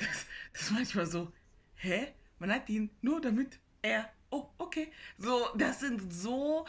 [0.00, 1.32] Das, das ist manchmal so,
[1.74, 2.06] hä?
[2.38, 4.92] Man hat ihn nur damit er, oh, okay.
[5.16, 6.66] So, das sind so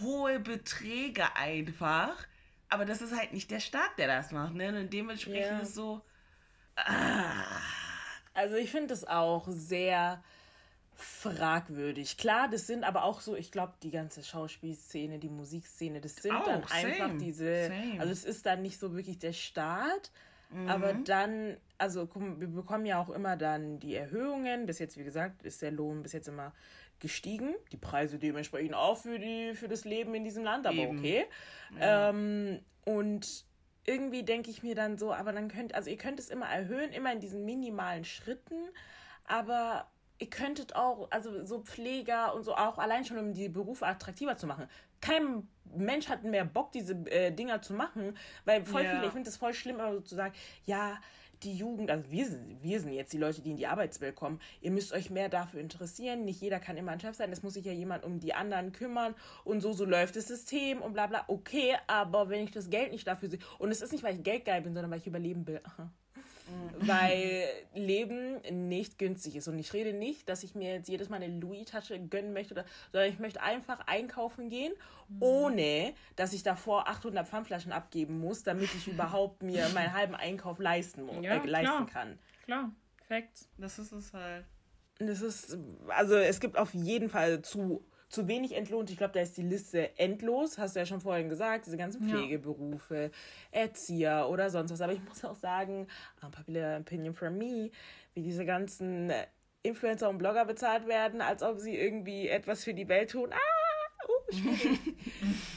[0.00, 2.26] hohe Beträge einfach.
[2.68, 4.80] Aber das ist halt nicht der Staat, der das macht, ne?
[4.80, 5.58] Und dementsprechend ja.
[5.58, 6.02] ist so.
[6.76, 7.60] Ah.
[8.32, 10.22] Also ich finde es auch sehr
[10.96, 12.16] fragwürdig.
[12.16, 16.34] Klar, das sind aber auch so, ich glaube, die ganze Schauspielszene, die Musikszene, das sind
[16.34, 17.68] auch, dann same, einfach diese.
[17.68, 18.00] Same.
[18.00, 20.10] Also es ist dann nicht so wirklich der Staat.
[20.50, 20.68] Mhm.
[20.68, 24.66] Aber dann, also wir bekommen ja auch immer dann die Erhöhungen.
[24.66, 26.52] Bis jetzt, wie gesagt, ist der Lohn bis jetzt immer
[27.00, 27.54] gestiegen.
[27.72, 30.98] Die Preise dementsprechend auch für, die, für das Leben in diesem Land, aber Eben.
[30.98, 31.26] okay.
[31.78, 32.10] Ja.
[32.10, 33.44] Ähm, und
[33.86, 36.92] irgendwie denke ich mir dann so, aber dann könnt, also ihr könnt es immer erhöhen,
[36.92, 38.56] immer in diesen minimalen Schritten,
[39.24, 39.86] aber
[40.18, 44.36] ihr könntet auch, also so Pfleger und so auch allein schon, um die Berufe attraktiver
[44.36, 44.68] zu machen.
[45.00, 48.92] Kein Mensch hat mehr Bock, diese äh, Dinger zu machen, weil voll ja.
[48.92, 50.98] viele, ich finde es voll schlimm, immer so zu sagen, ja,
[51.42, 54.40] die Jugend, also wir sind, wir sind jetzt die Leute, die in die Arbeitswelt kommen,
[54.60, 56.24] ihr müsst euch mehr dafür interessieren.
[56.24, 58.72] Nicht jeder kann immer ein Chef sein, es muss sich ja jemand um die anderen
[58.72, 61.24] kümmern und so, so läuft das System und bla bla.
[61.28, 64.22] Okay, aber wenn ich das Geld nicht dafür sehe, und es ist nicht, weil ich
[64.22, 65.60] Geld geil bin, sondern weil ich überleben will.
[65.64, 65.90] Aha.
[66.46, 66.88] Mhm.
[66.88, 69.48] weil Leben nicht günstig ist.
[69.48, 72.64] Und ich rede nicht, dass ich mir jetzt jedes Mal eine Louis-Tasche gönnen möchte, oder,
[72.92, 74.72] sondern ich möchte einfach einkaufen gehen,
[75.08, 75.22] mhm.
[75.22, 80.58] ohne dass ich davor 800 Pfandflaschen abgeben muss, damit ich überhaupt mir meinen halben Einkauf
[80.58, 81.86] leisten, ja, äh, leisten klar.
[81.86, 82.18] kann.
[82.44, 83.46] Klar, perfekt.
[83.56, 84.44] Das ist es halt.
[84.98, 85.56] Das ist,
[85.88, 88.90] also es gibt auf jeden Fall zu zu wenig entlohnt.
[88.90, 92.08] Ich glaube, da ist die Liste endlos, hast du ja schon vorhin gesagt, diese ganzen
[92.08, 93.10] Pflegeberufe,
[93.52, 93.60] ja.
[93.62, 94.80] Erzieher oder sonst was.
[94.80, 95.88] Aber ich muss auch sagen,
[96.22, 97.70] unpopular opinion from me,
[98.14, 99.12] wie diese ganzen
[99.62, 103.30] Influencer und Blogger bezahlt werden, als ob sie irgendwie etwas für die Welt tun.
[103.32, 104.80] Ah, uh, schwierig.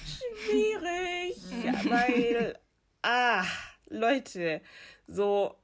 [0.45, 1.37] schwierig.
[1.63, 2.59] ja, weil,
[3.03, 3.45] ah,
[3.89, 4.61] Leute,
[5.05, 5.55] so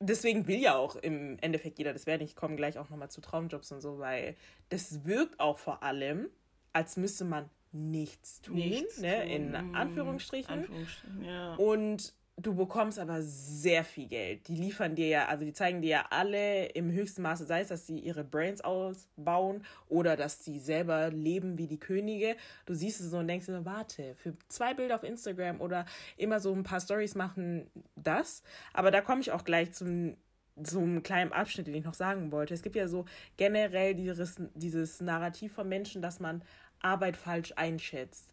[0.00, 2.22] deswegen will ja auch im Endeffekt jeder das werden.
[2.22, 4.36] Ich komme gleich auch nochmal zu Traumjobs und so, weil
[4.68, 6.28] das wirkt auch vor allem,
[6.76, 9.22] als müsste man nichts tun, nichts ne?
[9.22, 9.30] Tun.
[9.30, 10.52] in Anführungsstrichen.
[10.52, 11.54] Anführungsstrichen ja.
[11.54, 14.46] Und du bekommst aber sehr viel Geld.
[14.48, 17.68] Die liefern dir ja, also die zeigen dir ja alle im höchsten Maße, sei es,
[17.68, 22.36] dass sie ihre Brains ausbauen oder dass sie selber leben wie die Könige.
[22.66, 25.86] Du siehst es so und denkst dir, warte, für zwei Bilder auf Instagram oder
[26.18, 28.42] immer so ein paar Stories machen das.
[28.74, 30.16] Aber da komme ich auch gleich zum
[30.62, 32.54] so einem kleinen Abschnitt, den ich noch sagen wollte.
[32.54, 33.04] Es gibt ja so
[33.36, 36.42] generell dieses, dieses Narrativ von Menschen, dass man
[36.86, 38.30] Arbeit falsch einschätzt.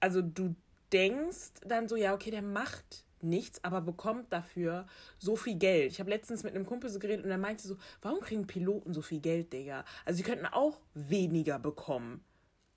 [0.00, 0.54] Also du
[0.92, 4.86] denkst dann so, ja, okay, der macht nichts, aber bekommt dafür
[5.18, 5.92] so viel Geld.
[5.92, 8.94] Ich habe letztens mit einem Kumpel so geredet und er meinte so, warum kriegen Piloten
[8.94, 9.84] so viel Geld, Digga?
[10.04, 12.24] Also sie könnten auch weniger bekommen.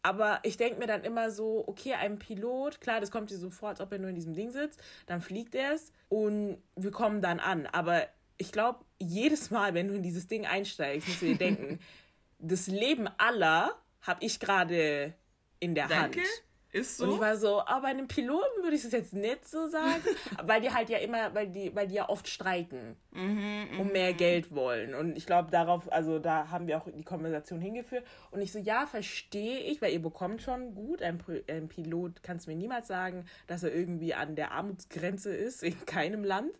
[0.03, 3.51] Aber ich denke mir dann immer so, okay, ein Pilot, klar, das kommt dir so
[3.51, 6.91] vor, als ob er nur in diesem Ding sitzt, dann fliegt er es und wir
[6.91, 7.67] kommen dann an.
[7.67, 11.79] Aber ich glaube, jedes Mal, wenn du in dieses Ding einsteigst, musst du dir denken,
[12.39, 15.13] das Leben aller habe ich gerade
[15.59, 16.19] in der Danke.
[16.19, 16.29] Hand.
[16.73, 17.03] Ist so.
[17.03, 20.01] Und ich war so, aber oh, einem Piloten würde ich es jetzt nicht so sagen,
[20.43, 24.13] weil die halt ja immer, weil die, weil die ja oft streiken mhm, und mehr
[24.13, 24.17] mhm.
[24.17, 24.95] Geld wollen.
[24.95, 28.05] Und ich glaube, darauf, also da haben wir auch die Konversation hingeführt.
[28.31, 31.01] Und ich so, ja, verstehe ich, weil ihr bekommt schon gut.
[31.01, 35.85] Ein, ein Pilot kannst mir niemals sagen, dass er irgendwie an der Armutsgrenze ist, in
[35.85, 36.53] keinem Land.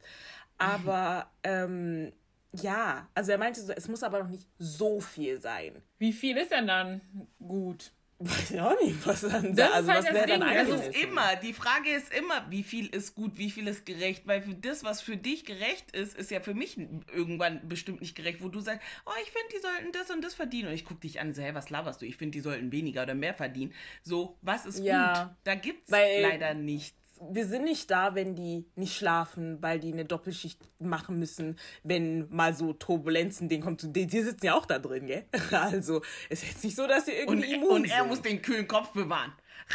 [0.57, 2.11] Aber ähm,
[2.53, 5.81] ja, also er meinte so, es muss aber noch nicht so viel sein.
[5.97, 7.01] Wie viel ist denn dann
[7.39, 7.91] gut?
[8.23, 11.35] Weiß ich auch nicht, was dann das also halt was wäre dann Also ist immer,
[11.37, 14.83] die Frage ist immer, wie viel ist gut, wie viel ist gerecht, weil für das,
[14.83, 16.77] was für dich gerecht ist, ist ja für mich
[17.11, 20.35] irgendwann bestimmt nicht gerecht, wo du sagst, oh, ich finde, die sollten das und das
[20.35, 22.05] verdienen und ich gucke dich an, so, hey, was laberst du?
[22.05, 23.73] Ich finde, die sollten weniger oder mehr verdienen.
[24.03, 25.35] So, was ist ja, gut?
[25.43, 27.00] Da gibt es leider nichts
[27.31, 32.27] wir sind nicht da, wenn die nicht schlafen, weil die eine Doppelschicht machen müssen, wenn
[32.29, 33.95] mal so Turbulenzen denen kommt.
[33.95, 35.25] Die, die sitzen ja auch da drin, gell?
[35.51, 38.07] Also, es ist jetzt nicht so, dass sie irgendwie und, immun Und er sind.
[38.07, 39.33] muss den kühlen Kopf bewahren.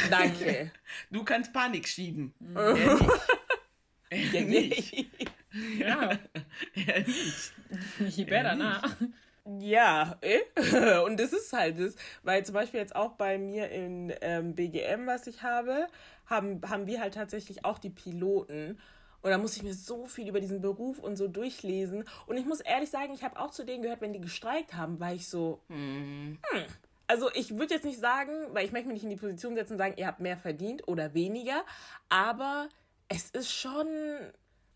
[0.09, 0.71] Danke.
[1.11, 2.33] Du kannst Panik schieben.
[2.39, 3.09] Mhm.
[4.09, 5.05] Er nicht.
[5.79, 6.17] Ja.
[6.73, 7.53] Er nicht.
[7.99, 8.81] Ich better, na.
[9.67, 10.39] Ja, eh?
[11.05, 15.05] und das ist halt das, weil zum Beispiel jetzt auch bei mir in ähm, BGM,
[15.07, 15.87] was ich habe,
[16.25, 18.79] haben, haben wir halt tatsächlich auch die Piloten.
[19.21, 22.05] Und da muss ich mir so viel über diesen Beruf und so durchlesen.
[22.27, 25.01] Und ich muss ehrlich sagen, ich habe auch zu denen gehört, wenn die gestreikt haben,
[25.01, 26.37] war ich so, hm.
[26.49, 26.63] Hm,
[27.07, 29.73] also ich würde jetzt nicht sagen, weil ich möchte mich nicht in die Position setzen
[29.73, 31.65] und sagen, ihr habt mehr verdient oder weniger,
[32.07, 32.69] aber
[33.09, 33.87] es ist schon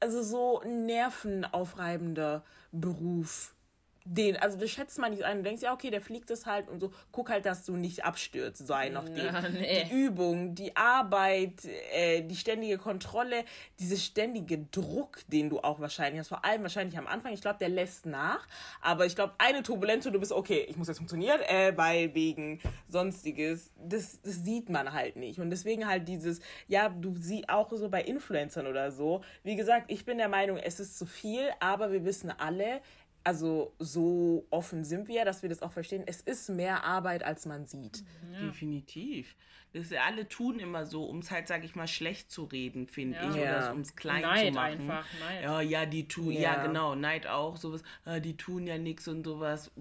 [0.02, 3.54] also so ein nervenaufreibender Beruf
[4.04, 5.38] den, also das schätzt man nicht ein.
[5.38, 6.92] Du denkst, ja, okay, der fliegt es halt und so.
[7.12, 9.22] Guck halt, dass du nicht abstürzt, sei noch die,
[9.54, 9.86] nee.
[9.86, 13.44] die Übung, die Arbeit, äh, die ständige Kontrolle,
[13.80, 16.30] dieser ständige Druck, den du auch wahrscheinlich hast.
[16.30, 17.34] Vor allem wahrscheinlich am Anfang.
[17.34, 18.48] Ich glaube, der lässt nach.
[18.82, 22.14] Aber ich glaube, eine Turbulenz und du bist, okay, ich muss jetzt funktionieren, äh, weil
[22.16, 25.40] wegen sonstiges, das, das sieht man halt nicht.
[25.40, 29.22] Und deswegen halt dieses, ja, du siehst auch so bei Influencern oder so.
[29.44, 32.82] Wie gesagt, ich bin der Meinung, es ist zu viel, aber wir wissen alle,
[33.24, 36.04] also so offen sind wir, dass wir das auch verstehen.
[36.06, 38.04] Es ist mehr Arbeit, als man sieht.
[38.34, 38.48] Ja.
[38.48, 39.36] Definitiv.
[39.74, 43.18] Das, alle tun immer so, um es halt, sag ich mal, schlecht zu reden, finde
[43.18, 43.30] ja.
[43.30, 43.36] ich.
[43.38, 44.82] Oder um es klein Neid zu machen.
[44.82, 45.44] Einfach, Neid.
[45.44, 46.42] Ja, ja, die tun, ja.
[46.42, 49.72] ja genau, Neid auch, sowas, ah, die tun ja nichts und sowas.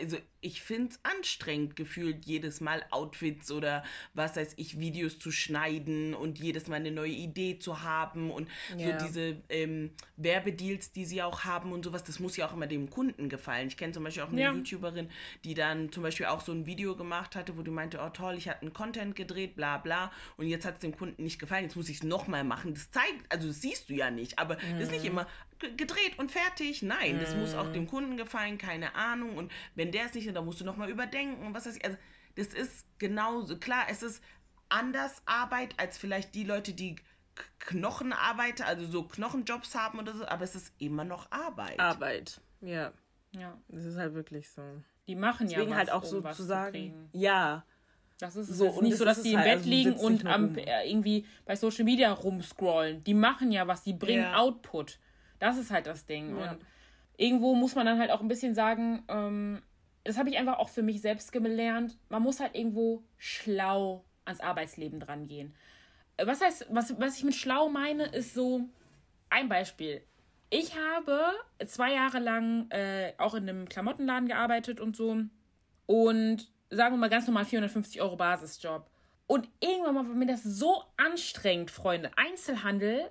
[0.00, 5.30] Also ich finde es anstrengend gefühlt, jedes Mal Outfits oder was weiß ich, Videos zu
[5.30, 11.04] schneiden und jedes Mal eine neue Idee zu haben und so diese ähm, Werbedeals, die
[11.04, 13.68] sie auch haben und sowas, das muss ja auch immer dem Kunden gefallen.
[13.68, 15.08] Ich kenne zum Beispiel auch eine YouTuberin,
[15.44, 18.34] die dann zum Beispiel auch so ein Video gemacht hatte, wo die meinte, oh toll,
[18.36, 20.10] ich hatte einen Content gedreht gedreht, bla bla.
[20.36, 22.74] Und jetzt hat es dem Kunden nicht gefallen, jetzt muss ich es nochmal machen.
[22.74, 24.72] Das zeigt, also das siehst du ja nicht, aber mhm.
[24.72, 25.10] das ist nicht mhm.
[25.10, 25.26] immer
[25.76, 26.82] gedreht und fertig.
[26.82, 27.20] Nein, mhm.
[27.20, 27.88] das muss auch dem mhm.
[27.88, 29.36] Kunden gefallen, keine Ahnung.
[29.36, 31.54] Und wenn der es nicht, dann musst du nochmal überdenken.
[31.54, 31.84] Was weiß ich.
[31.84, 31.96] Also,
[32.36, 34.22] das ist genauso, klar, es ist
[34.68, 36.96] anders Arbeit als vielleicht die Leute, die
[37.60, 41.78] Knochenarbeiter, also so Knochenjobs haben oder so, aber es ist immer noch Arbeit.
[41.78, 42.92] Arbeit, ja.
[43.32, 43.60] Ja.
[43.68, 44.62] Das ist halt wirklich so.
[45.06, 47.64] Die machen Deswegen ja was, halt auch um so zu sagen, ja,
[48.18, 50.56] das ist so, und nicht so, dass die im halt, Bett also liegen und am,
[50.56, 53.04] äh, irgendwie bei Social Media rumscrollen.
[53.04, 54.36] Die machen ja was, die bringen ja.
[54.36, 54.98] Output.
[55.38, 56.36] Das ist halt das Ding.
[56.36, 56.50] Ja.
[56.50, 56.58] Und
[57.16, 59.62] irgendwo muss man dann halt auch ein bisschen sagen, ähm,
[60.02, 61.96] das habe ich einfach auch für mich selbst gelernt.
[62.08, 65.54] Man muss halt irgendwo schlau ans Arbeitsleben dran gehen.
[66.16, 68.62] Äh, was heißt, was, was ich mit schlau meine, ist so
[69.30, 70.02] ein Beispiel.
[70.50, 71.20] Ich habe
[71.66, 75.18] zwei Jahre lang äh, auch in einem Klamottenladen gearbeitet und so.
[75.86, 78.88] Und sagen wir mal ganz normal 450 Euro Basisjob.
[79.26, 82.10] Und irgendwann mal war mir das so anstrengend, Freunde.
[82.16, 83.10] Einzelhandel,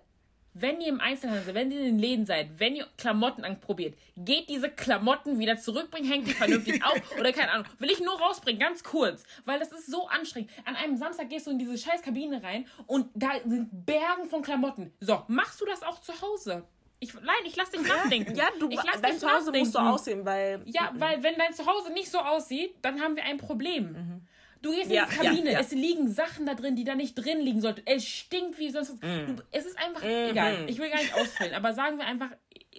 [0.53, 3.95] wenn ihr im Einzelhandel seid, wenn ihr in den Läden seid, wenn ihr Klamotten anprobiert,
[4.15, 7.67] geht diese Klamotten wieder zurückbringen, hängt die vernünftig auf oder keine Ahnung.
[7.77, 10.49] Will ich nur rausbringen, ganz kurz, weil das ist so anstrengend.
[10.65, 14.41] An einem Samstag gehst du in diese scheiß Kabine rein und da sind Bergen von
[14.41, 14.91] Klamotten.
[14.99, 16.63] So, machst du das auch zu Hause?
[16.99, 18.35] Ich, nein, ich lass dich nachdenken.
[18.35, 20.61] Ja, du, ich lass dein Zuhause musst so aussehen, weil...
[20.65, 23.91] Ja, weil wenn dein Zuhause nicht so aussieht, dann haben wir ein Problem.
[23.91, 24.27] Mhm.
[24.61, 25.59] Du gehst ja, in die Kabine, ja, ja.
[25.59, 27.81] es liegen Sachen da drin, die da nicht drin liegen sollten.
[27.85, 29.01] Es stinkt wie sonst was.
[29.01, 29.35] Mm.
[29.35, 30.31] Du, es ist einfach mm.
[30.31, 30.65] egal.
[30.67, 32.31] Ich will gar nicht ausfüllen, aber sagen wir einfach,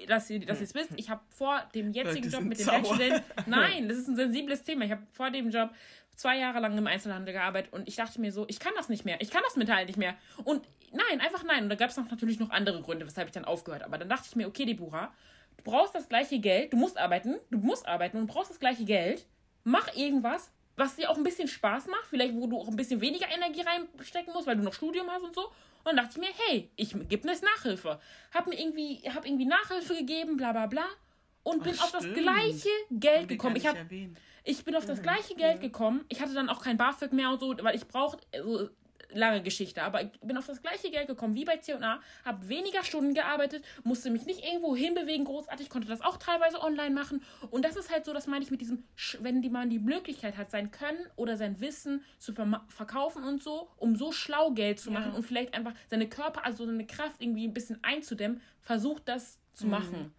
[0.07, 0.91] dass ihr, dass ihr es wisst.
[0.97, 3.23] Ich habe vor dem jetzigen Job mit dem Werkstudenten.
[3.47, 4.85] Nein, das ist ein sensibles Thema.
[4.85, 5.71] Ich habe vor dem Job
[6.17, 9.05] zwei Jahre lang im Einzelhandel gearbeitet und ich dachte mir so, ich kann das nicht
[9.05, 9.21] mehr.
[9.21, 10.15] Ich kann das Metall nicht mehr.
[10.45, 10.67] Und
[10.99, 11.65] nein, einfach nein.
[11.65, 13.83] Und da gab es natürlich noch andere Gründe, weshalb ich dann aufgehört.
[13.83, 15.13] Aber dann dachte ich mir, okay, Deborah,
[15.57, 18.85] du brauchst das gleiche Geld, du musst arbeiten, du musst arbeiten und brauchst das gleiche
[18.85, 19.27] Geld.
[19.65, 23.01] Mach irgendwas, was dir auch ein bisschen Spaß macht, vielleicht wo du auch ein bisschen
[23.01, 25.47] weniger Energie reinstecken musst, weil du noch Studium hast und so.
[25.85, 28.01] Und dann dachte ich mir, hey, ich gebe eine Nachhilfe.
[28.33, 30.87] Hab mir irgendwie, hab irgendwie Nachhilfe gegeben, bla bla bla.
[31.43, 31.85] Und bin stimmt.
[31.85, 33.57] auf das gleiche Geld gekommen.
[33.57, 33.79] Ich habe
[34.45, 35.03] ich bin auf das mhm.
[35.03, 36.05] gleiche Geld gekommen.
[36.09, 38.71] Ich hatte dann auch kein BAföG mehr und so, weil ich brauchte, also,
[39.13, 42.85] lange Geschichte, aber ich bin auf das gleiche Geld gekommen wie bei C&A, habe weniger
[42.85, 47.65] Stunden gearbeitet, musste mich nicht irgendwo hinbewegen großartig, konnte das auch teilweise online machen und
[47.65, 48.85] das ist halt so, das meine ich mit diesem,
[49.21, 52.33] wenn die man die Möglichkeit hat, sein Können oder sein Wissen zu
[52.69, 55.17] verkaufen und so, um so schlau Geld zu machen ja.
[55.17, 59.67] und vielleicht einfach seine Körper, also seine Kraft irgendwie ein bisschen einzudämmen, versucht das zu
[59.67, 59.71] mhm.
[59.71, 60.15] machen.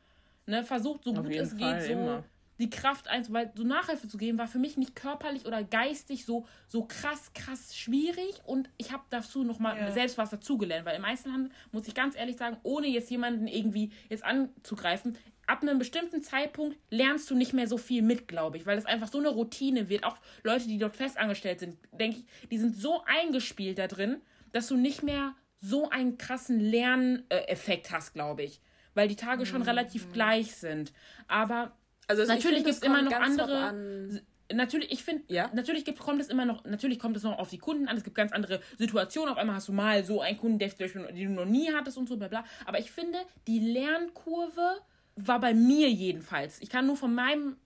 [0.45, 2.23] Ne, versucht so Auf gut es Fall, geht, so immer
[2.59, 6.25] die Kraft eins, weil so Nachhilfe zu geben war für mich nicht körperlich oder geistig
[6.25, 9.91] so, so krass, krass schwierig und ich habe dazu nochmal ja.
[9.91, 13.91] selbst was dazugelernt, weil im Einzelhandel muss ich ganz ehrlich sagen, ohne jetzt jemanden irgendwie
[14.09, 15.17] jetzt anzugreifen,
[15.47, 18.85] ab einem bestimmten Zeitpunkt lernst du nicht mehr so viel mit, glaube ich, weil es
[18.85, 20.03] einfach so eine Routine wird.
[20.03, 24.67] Auch Leute, die dort festangestellt sind, denke ich, die sind so eingespielt da drin, dass
[24.67, 28.61] du nicht mehr so einen krassen Lerneffekt hast, glaube ich,
[28.93, 29.67] weil die Tage schon mhm.
[29.67, 30.93] relativ gleich sind.
[31.27, 31.73] Aber
[32.09, 34.21] also natürlich gibt es immer noch andere.
[34.51, 35.51] Natürlich, ich finde, ja?
[35.53, 37.95] natürlich gibt, kommt es immer noch, natürlich kommt es noch auf die Kunden an.
[37.95, 39.31] Es gibt ganz andere Situationen.
[39.31, 42.09] Auf einmal hast du mal so einen Kunden, der, den du noch nie hattest und
[42.09, 42.43] so, bla bla.
[42.65, 44.81] Aber ich finde, die Lernkurve
[45.15, 46.59] war bei mir jedenfalls.
[46.61, 47.57] Ich kann nur von meinem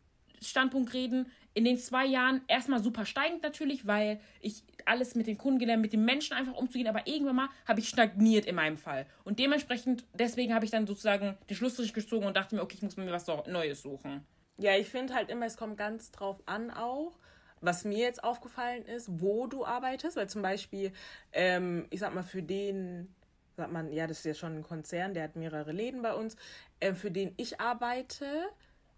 [0.42, 1.32] Standpunkt reden.
[1.54, 5.82] In den zwei Jahren erstmal super steigend natürlich, weil ich alles mit den Kunden gelernt,
[5.82, 9.06] mit den Menschen einfach umzugehen, aber irgendwann mal habe ich stagniert in meinem Fall.
[9.24, 12.82] Und dementsprechend, deswegen habe ich dann sozusagen den Schlussstrich gezogen und dachte mir, okay, ich
[12.82, 14.26] muss mir was Neues suchen.
[14.58, 17.18] Ja, ich finde halt immer, es kommt ganz drauf an auch,
[17.62, 20.92] was mir jetzt aufgefallen ist, wo du arbeitest, weil zum Beispiel,
[21.32, 23.14] ähm, ich sag mal, für den,
[23.56, 26.36] sagt man, ja, das ist ja schon ein Konzern, der hat mehrere Läden bei uns,
[26.80, 28.26] äh, für den ich arbeite,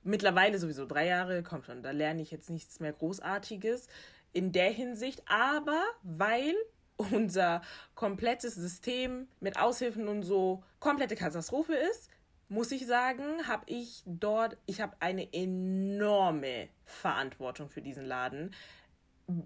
[0.03, 3.87] mittlerweile sowieso drei Jahre, kommt schon, da lerne ich jetzt nichts mehr Großartiges
[4.33, 6.55] in der Hinsicht, aber weil
[6.97, 7.61] unser
[7.93, 12.09] komplettes System mit Aushilfen und so komplette Katastrophe ist,
[12.49, 18.53] muss ich sagen, habe ich dort, ich habe eine enorme Verantwortung für diesen Laden.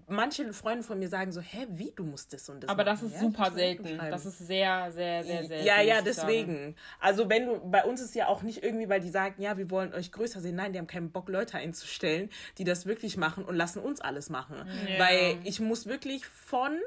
[0.06, 3.00] Manche Freunde von mir sagen so, hä, wie, du musst das und das Aber machen.
[3.00, 3.98] das ist ja, super das selten.
[3.98, 5.64] Das ist sehr, sehr, sehr selten.
[5.64, 6.04] Ja, ja, ich sagen.
[6.04, 6.76] deswegen.
[6.98, 9.70] Also wenn du, bei uns ist ja auch nicht irgendwie, weil die sagen, ja, wir
[9.70, 10.56] wollen euch größer sehen.
[10.56, 14.28] Nein, die haben keinen Bock, Leute einzustellen, die das wirklich machen und lassen uns alles
[14.28, 14.56] machen.
[14.86, 14.98] Ja.
[14.98, 16.78] Weil ich muss wirklich von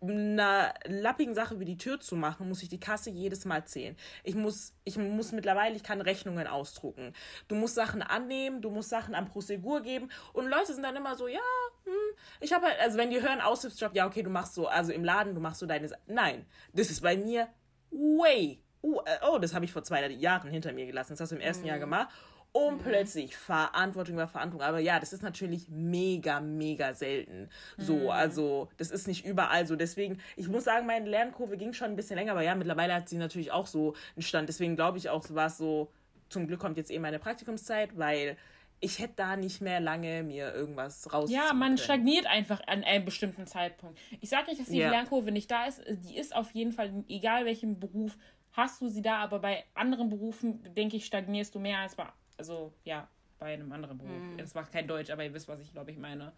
[0.00, 3.96] einer lappigen Sache wie die Tür zu machen, muss ich die Kasse jedes Mal zählen.
[4.22, 7.12] Ich muss, ich muss mittlerweile, ich kann Rechnungen ausdrucken.
[7.48, 11.16] Du musst Sachen annehmen, du musst Sachen am Prosegur geben und Leute sind dann immer
[11.16, 11.40] so, ja,
[11.84, 11.92] hm,
[12.40, 15.04] ich habe halt, also wenn die hören Aushilfsjob, ja, okay, du machst so, also im
[15.04, 17.48] Laden, du machst so deine, Sa- nein, das ist bei mir
[17.90, 21.36] way, uh, oh, das habe ich vor zwei Jahren hinter mir gelassen, das hast du
[21.36, 22.08] im ersten Jahr gemacht
[22.52, 24.66] und plötzlich Verantwortung über Verantwortung.
[24.68, 27.48] Aber ja, das ist natürlich mega, mega selten.
[27.76, 29.76] So, also das ist nicht überall so.
[29.76, 33.08] Deswegen, ich muss sagen, meine Lernkurve ging schon ein bisschen länger, aber ja, mittlerweile hat
[33.08, 34.48] sie natürlich auch so einen Stand.
[34.48, 35.90] Deswegen glaube ich auch, war es so,
[36.28, 38.36] zum Glück kommt jetzt eh meine Praktikumszeit, weil
[38.80, 41.30] ich hätte da nicht mehr lange mir irgendwas raus.
[41.30, 43.98] Ja, man stagniert einfach an einem bestimmten Zeitpunkt.
[44.20, 44.90] Ich sage nicht, dass die Ja.
[44.90, 45.82] Lernkurve nicht da ist.
[45.88, 48.16] Die ist auf jeden Fall, egal welchen Beruf,
[48.52, 52.06] hast du sie da, aber bei anderen Berufen, denke ich, stagnierst du mehr als bei,
[52.38, 54.22] also ja, bei einem anderen Beruf.
[54.36, 56.32] Das macht kein Deutsch, aber ihr wisst, was ich, glaube ich, meine.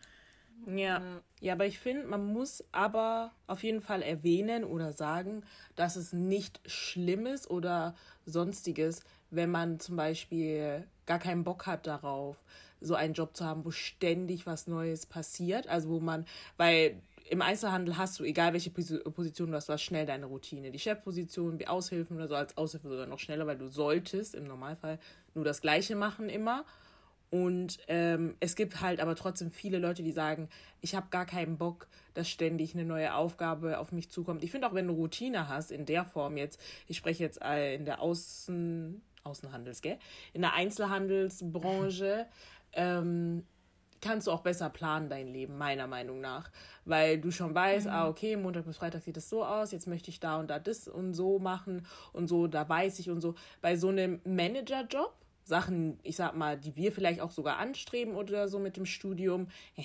[0.66, 1.22] Ja.
[1.40, 5.42] ja, aber ich finde, man muss aber auf jeden Fall erwähnen oder sagen,
[5.74, 7.94] dass es nicht schlimm ist oder
[8.26, 12.36] sonstiges, wenn man zum Beispiel gar keinen Bock hat darauf,
[12.80, 15.66] so einen Job zu haben, wo ständig was Neues passiert.
[15.66, 16.26] Also wo man,
[16.58, 20.26] weil im Einzelhandel hast du, egal welche Posi- Position du hast, du hast schnell deine
[20.26, 20.70] Routine.
[20.72, 24.44] Die Chefposition, die Aushilfen oder so, als Aushilfe sogar noch schneller, weil du solltest im
[24.44, 24.98] Normalfall
[25.34, 26.64] nur das Gleiche machen immer.
[27.30, 30.48] Und ähm, es gibt halt aber trotzdem viele Leute, die sagen,
[30.80, 34.42] ich habe gar keinen Bock, dass ständig eine neue Aufgabe auf mich zukommt.
[34.42, 37.76] Ich finde auch, wenn du Routine hast, in der Form jetzt, ich spreche jetzt äh,
[37.76, 39.98] in der Außen, Außenhandels, gell?
[40.32, 42.26] In der Einzelhandelsbranche,
[42.72, 43.44] ähm,
[44.00, 46.50] kannst du auch besser planen dein Leben, meiner Meinung nach.
[46.84, 50.10] Weil du schon weißt, ah, okay, Montag bis Freitag sieht es so aus, jetzt möchte
[50.10, 53.34] ich da und da das und so machen und so, da weiß ich und so.
[53.60, 58.48] Bei so einem Managerjob, Sachen, ich sag mal, die wir vielleicht auch sogar anstreben oder
[58.48, 59.84] so mit dem Studium, ja,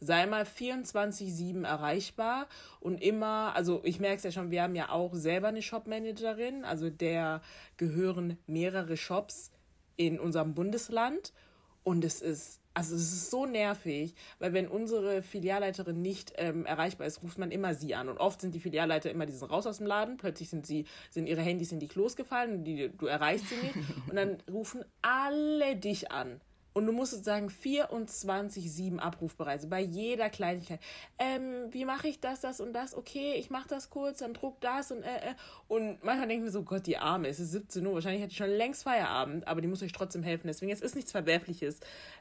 [0.00, 2.46] sei mal 24-7 erreichbar
[2.80, 6.64] und immer, also ich merke es ja schon, wir haben ja auch selber eine Shopmanagerin,
[6.64, 7.40] also der
[7.76, 9.50] gehören mehrere Shops
[9.96, 11.32] in unserem Bundesland
[11.84, 17.06] und es ist, also es ist so nervig, weil wenn unsere Filialleiterin nicht ähm, erreichbar
[17.06, 18.08] ist, ruft man immer sie an.
[18.08, 20.86] Und oft sind die Filialleiter immer, die sind raus aus dem Laden, plötzlich sind sie,
[21.10, 23.74] sind ihre Handys in die Klos gefallen und die, du erreichst sie nicht.
[24.08, 26.40] Und dann rufen alle dich an.
[26.76, 30.80] Und du musst sozusagen 24-7 abrufbereit bei jeder Kleinigkeit.
[31.20, 32.96] Ähm, wie mache ich das, das und das?
[32.96, 35.34] Okay, ich mache das kurz, dann druck das und äh, äh.
[35.68, 38.32] Und manchmal denke ich mir so, Gott, die Arme, es ist 17 Uhr, wahrscheinlich hat
[38.32, 40.48] die schon längst Feierabend, aber die muss euch trotzdem helfen.
[40.48, 41.78] Deswegen, es ist nichts Verwerfliches,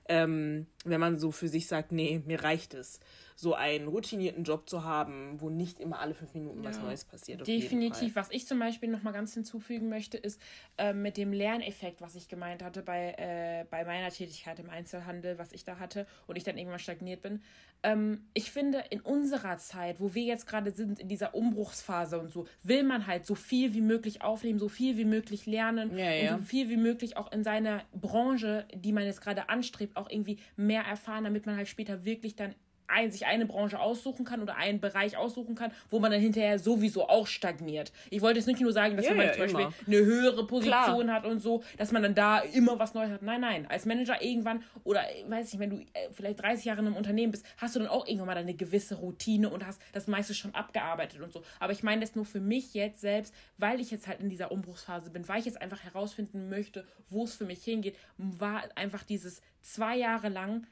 [0.07, 2.99] ähm, wenn man so für sich sagt, nee, mir reicht es,
[3.35, 7.45] so einen routinierten Job zu haben, wo nicht immer alle fünf Minuten was Neues passiert.
[7.47, 8.15] Definitiv.
[8.15, 10.41] Was ich zum Beispiel noch mal ganz hinzufügen möchte, ist
[10.77, 15.37] ähm, mit dem Lerneffekt, was ich gemeint hatte bei, äh, bei meiner Tätigkeit im Einzelhandel,
[15.37, 17.41] was ich da hatte und ich dann irgendwann stagniert bin.
[17.83, 22.31] Ähm, ich finde, in unserer Zeit, wo wir jetzt gerade sind, in dieser Umbruchsphase und
[22.31, 26.09] so, will man halt so viel wie möglich aufnehmen, so viel wie möglich lernen Ja,
[26.11, 26.33] ja.
[26.35, 30.09] und so viel wie möglich auch in seiner Branche, die man jetzt gerade anstrebt, auch
[30.09, 32.55] irgendwie mehr erfahren, damit man halt später wirklich dann
[32.87, 36.59] ein, sich eine Branche aussuchen kann oder einen Bereich aussuchen kann, wo man dann hinterher
[36.59, 37.91] sowieso auch stagniert.
[38.09, 39.73] Ich wollte jetzt nicht nur sagen, dass wenn man ja, zum Beispiel immer.
[39.87, 41.15] eine höhere Position Klar.
[41.15, 43.21] hat und so, dass man dann da immer was Neues hat.
[43.21, 43.67] Nein, nein.
[43.67, 46.95] Als Manager irgendwann oder äh, weiß ich, wenn du äh, vielleicht 30 Jahre in einem
[46.95, 50.33] Unternehmen bist, hast du dann auch irgendwann mal eine gewisse Routine und hast das meiste
[50.33, 51.43] schon abgearbeitet und so.
[51.59, 54.51] Aber ich meine das nur für mich jetzt selbst, weil ich jetzt halt in dieser
[54.51, 59.03] Umbruchsphase bin, weil ich jetzt einfach herausfinden möchte, wo es für mich hingeht, war einfach
[59.03, 60.67] dieses zwei Jahre lang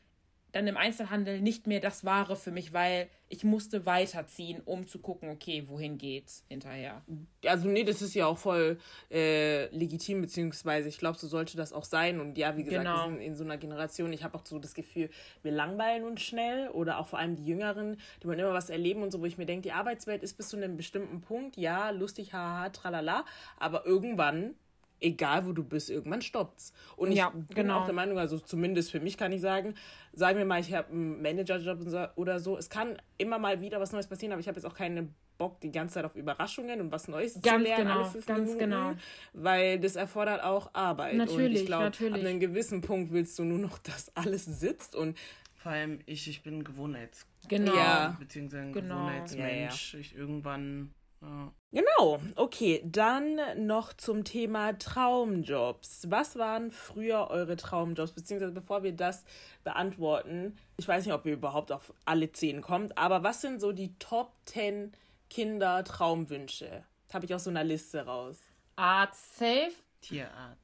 [0.52, 5.00] dann im Einzelhandel nicht mehr das Wahre für mich, weil ich musste weiterziehen, um zu
[5.00, 7.02] gucken, okay, wohin geht's hinterher.
[7.46, 8.78] also nee, das ist ja auch voll
[9.10, 12.20] äh, legitim, beziehungsweise ich glaube, so sollte das auch sein.
[12.20, 13.06] Und ja, wie gesagt, Genau.
[13.06, 15.10] wir sind in so einer Generation, ich habe auch so das Gefühl,
[15.44, 19.02] wir langweilen uns schnell oder auch vor allem die Jüngeren, die wollen immer was erleben
[19.04, 21.92] und so, wo ich mir denke, die Arbeitswelt ist bis zu einem bestimmten Punkt, ja,
[21.92, 23.26] lustig, haha, tralala,
[23.58, 24.56] aber irgendwann
[25.02, 26.72] egal wo du bist, irgendwann stoppt's.
[26.96, 27.80] Und ich Ja, bin genau.
[27.80, 29.74] auch der Meinung, also zumindest für mich kann ich sagen,
[30.14, 33.62] sagen wir mal, ich habe einen Managerjob und so- oder so, es kann immer mal
[33.62, 36.16] wieder was Neues passieren, aber ich habe jetzt auch keinen Bock die ganze Zeit auf
[36.16, 37.88] Überraschungen und was Neues zu Ganz lernen.
[37.88, 38.94] genau, alle fünf ganz Minuten, genau.
[39.34, 41.14] Weil das erfordert auch Arbeit.
[41.14, 44.96] und Natürlich, ich glaube, ab einem gewissen Punkt willst du nur noch, dass alles sitzt
[44.96, 45.18] und
[45.56, 47.26] Vor allem ich, ich bin Gewohnheits...
[47.48, 47.76] Genau.
[47.76, 48.16] Ja.
[48.20, 48.96] Beziehungsweise ein Genau.
[48.98, 49.96] Gewohnheitsmensch.
[49.96, 50.94] Ich irgendwann...
[51.22, 51.54] Ja.
[51.72, 52.82] Genau, okay.
[52.86, 56.10] Dann noch zum Thema Traumjobs.
[56.10, 58.12] Was waren früher eure Traumjobs?
[58.12, 59.24] Beziehungsweise bevor wir das
[59.64, 63.72] beantworten, ich weiß nicht, ob ihr überhaupt auf alle zehn kommt, aber was sind so
[63.72, 64.92] die Top 10
[65.30, 66.84] Kinder-Traumwünsche?
[67.14, 68.40] Habe ich aus so einer Liste raus.
[68.76, 69.74] Arzt safe.
[70.02, 70.62] Tierarzt.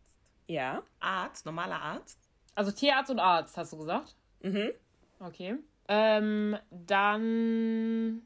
[0.47, 0.83] Ja.
[0.99, 2.19] Arzt, normaler Arzt?
[2.55, 4.15] Also Tierarzt und Arzt, hast du gesagt?
[4.41, 4.71] Mhm.
[5.19, 5.55] Okay.
[5.87, 8.23] Ähm, dann.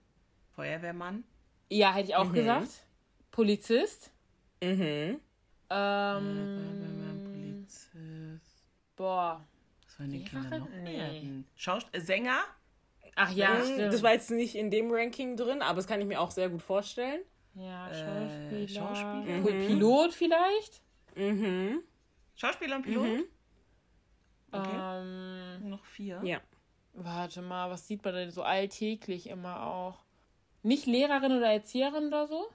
[0.56, 1.26] Feuerwehrmann?
[1.72, 2.68] Ja, hätte ich auch gesagt.
[3.32, 4.12] Polizist.
[4.62, 5.20] Mhm.
[5.70, 8.66] Ähm, Polizist...
[8.98, 9.46] boah.
[9.86, 10.24] Was sollen die?
[10.26, 11.44] Kinder noch Nee.
[11.56, 12.42] Schaust äh, Sänger?
[13.16, 13.94] Ach ja, Mhm, stimmt.
[13.94, 16.50] Das war jetzt nicht in dem Ranking drin, aber das kann ich mir auch sehr
[16.50, 17.22] gut vorstellen.
[17.56, 18.68] ja, Äh, Schauspieler.
[18.82, 19.38] Schauspieler?
[19.40, 20.82] Pil- Pilot vielleicht?
[21.16, 21.82] Mhm.
[22.36, 23.06] Schauspieler und Pilot?
[23.08, 23.24] Mhm.
[24.52, 24.78] Okay.
[25.02, 26.20] Ähm, Noch vier.
[26.24, 26.42] Ja.
[26.94, 30.01] warte mal, was sieht man denn so alltäglich immer auch?
[30.64, 32.48] Nicht Lehrerin oder Erzieherin oder so?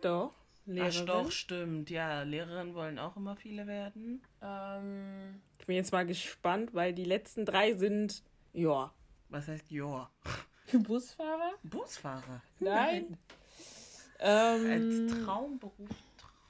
[0.00, 0.32] Doch.
[0.34, 1.06] Ach Lehrerin.
[1.06, 1.90] doch, stimmt.
[1.90, 4.22] Ja, Lehrerinnen wollen auch immer viele werden.
[4.42, 8.92] Ähm, Ich bin jetzt mal gespannt, weil die letzten drei sind, ja.
[9.28, 10.10] Was heißt ja?
[10.72, 11.52] Busfahrer?
[11.62, 12.42] Busfahrer.
[12.60, 13.18] Nein.
[14.18, 15.88] Als ähm, Traumberuf,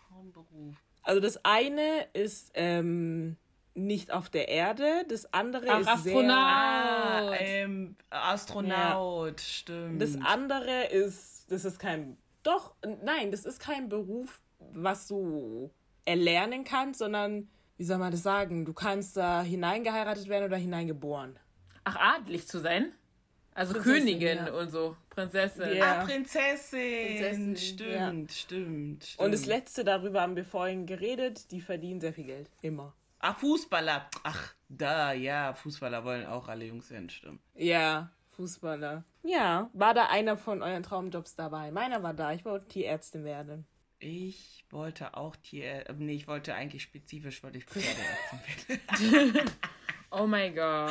[0.08, 0.74] Traumberuf.
[1.02, 3.36] Also das eine ist ähm,
[3.74, 6.30] nicht auf der Erde, das andere Ach, ist Astronaut.
[6.30, 7.36] Ah, Out.
[7.40, 10.00] ähm, Astronaut, stimmt.
[10.00, 10.20] sehr.
[10.20, 14.40] Das andere ist, das ist kein, doch, nein, das ist kein Beruf,
[14.72, 15.70] was du
[16.04, 21.38] erlernen kannst, sondern, wie soll man das sagen, du kannst da hineingeheiratet werden oder hineingeboren.
[21.84, 22.92] Ach, adlig zu sein?
[23.54, 24.52] Also Prinzessin, Königin ja.
[24.52, 24.96] und so.
[25.10, 25.76] Prinzessin.
[25.76, 26.00] Ja.
[26.00, 27.06] Ah, Prinzessin.
[27.06, 29.14] Prinzessin, stimmt, stimmt, stimmt.
[29.18, 32.50] Und das letzte, darüber haben wir vorhin geredet, die verdienen sehr viel Geld.
[32.62, 32.92] Immer.
[33.26, 34.10] Ah, Fußballer.
[34.22, 37.40] Ach, da, ja, Fußballer wollen auch alle Jungs werden, stimmt.
[37.54, 39.02] Ja, Fußballer.
[39.22, 41.70] Ja, war da einer von euren Traumjobs dabei?
[41.70, 43.66] Meiner war da, ich wollte Tierärztin werden.
[43.98, 49.50] Ich wollte auch Tier, äh, nee, ich wollte eigentlich spezifisch, wollte ich Pferdeärztin werden.
[50.10, 50.90] Oh mein Gott.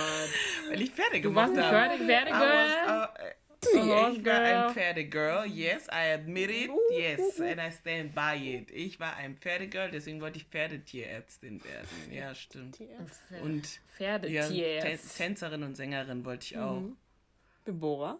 [0.69, 1.97] Weil ich Pferde Du gemacht warst ein habe.
[2.03, 3.35] Pferde Pferdegirl?
[3.73, 4.69] War ein girl.
[4.73, 8.71] Pferdegirl, yes, I admit it, yes, and I stand by it.
[8.71, 11.87] Ich war ein Pferdegirl, deswegen wollte ich Pferdetierärztin werden.
[12.11, 12.79] Ja, stimmt.
[13.41, 13.63] Und
[13.99, 14.83] ja, Pferdetier.
[14.83, 16.81] Tän- Tänzerin und Sängerin wollte ich auch.
[17.67, 18.19] Deborah?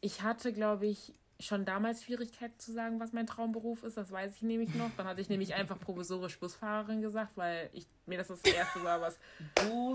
[0.00, 3.96] Ich hatte, glaube ich, schon damals Schwierigkeiten zu sagen, was mein Traumberuf ist.
[3.96, 4.90] Das weiß ich nämlich noch.
[4.96, 9.00] Dann hatte ich nämlich einfach provisorisch Busfahrerin gesagt, weil ich mir das das erste war,
[9.00, 9.18] was.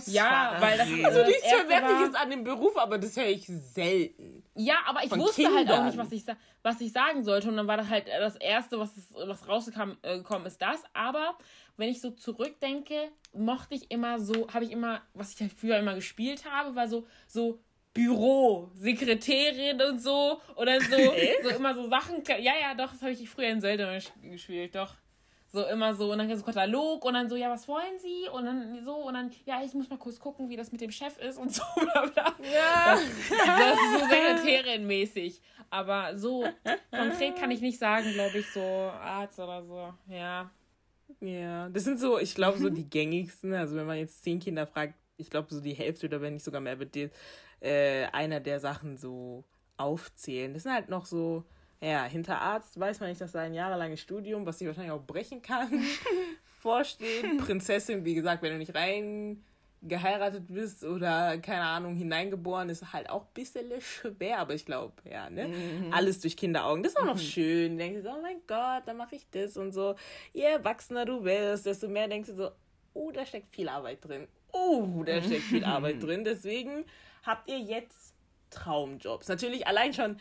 [0.08, 1.06] Ja, weil das- Busfahrerin.
[1.06, 4.44] also- Nichts Verwerfliches an dem Beruf, aber das höre ich selten.
[4.56, 5.86] Ja, aber ich Von wusste halt auch Kindern.
[5.86, 6.26] nicht, was ich,
[6.62, 7.48] was ich sagen sollte.
[7.50, 10.84] Und dann war das halt das Erste, was, was rausgekommen äh, ist, das.
[10.94, 11.38] Aber
[11.78, 15.78] wenn ich so zurückdenke, mochte ich immer so, habe ich immer, was ich halt früher
[15.78, 17.60] immer gespielt habe, war so, so
[17.94, 20.40] Büro, Sekretärin und so.
[20.56, 20.96] Oder so,
[21.44, 22.24] so immer so Sachen.
[22.28, 24.96] Ja, ja, doch, das habe ich früher in Zelda gespielt, doch.
[25.52, 28.30] So immer so, und dann so Katalog und dann so, ja, was wollen Sie?
[28.32, 30.92] Und dann so, und dann, ja, ich muss mal kurz gucken, wie das mit dem
[30.92, 32.36] Chef ist und so, bla bla.
[32.54, 32.94] Ja.
[32.94, 35.42] Das ist so Sekretärin-mäßig.
[35.72, 36.46] Aber so
[36.92, 39.94] konkret kann ich nicht sagen, glaube ich, so Arzt oder so.
[40.14, 40.52] Ja.
[41.20, 43.54] Ja, das sind so, ich glaube, so die gängigsten.
[43.54, 46.46] Also, wenn man jetzt zehn Kinder fragt, ich glaube, so die Hälfte oder wenn nicht
[46.46, 47.10] sogar mehr wird dir
[47.62, 49.43] äh, einer der Sachen so
[49.78, 50.53] aufzählen.
[50.53, 51.43] Das sind halt noch so,
[51.82, 55.05] ja, hinter Arzt weiß man nicht, dass da ein jahrelanges Studium, was sich wahrscheinlich auch
[55.05, 55.70] brechen kann,
[56.60, 57.38] vorsteht.
[57.45, 59.43] Prinzessin, wie gesagt, wenn du nicht rein
[59.82, 64.91] geheiratet bist oder, keine Ahnung, hineingeboren, ist halt auch ein bisschen schwer, aber ich glaube,
[65.10, 65.53] ja, ne?
[65.91, 66.84] Alles durch Kinderaugen.
[66.84, 67.78] Das ist auch noch schön.
[67.78, 69.95] Denkst du so, oh mein Gott, dann mache ich das und so.
[70.34, 72.51] Je erwachsener du wirst, desto mehr denkst du so,
[72.93, 74.28] oh, da steckt viel Arbeit drin.
[74.51, 76.26] Oh, da steckt viel Arbeit drin.
[76.26, 76.84] Deswegen
[77.26, 78.13] habt ihr jetzt
[78.49, 79.28] Traumjobs.
[79.28, 80.20] Natürlich allein schon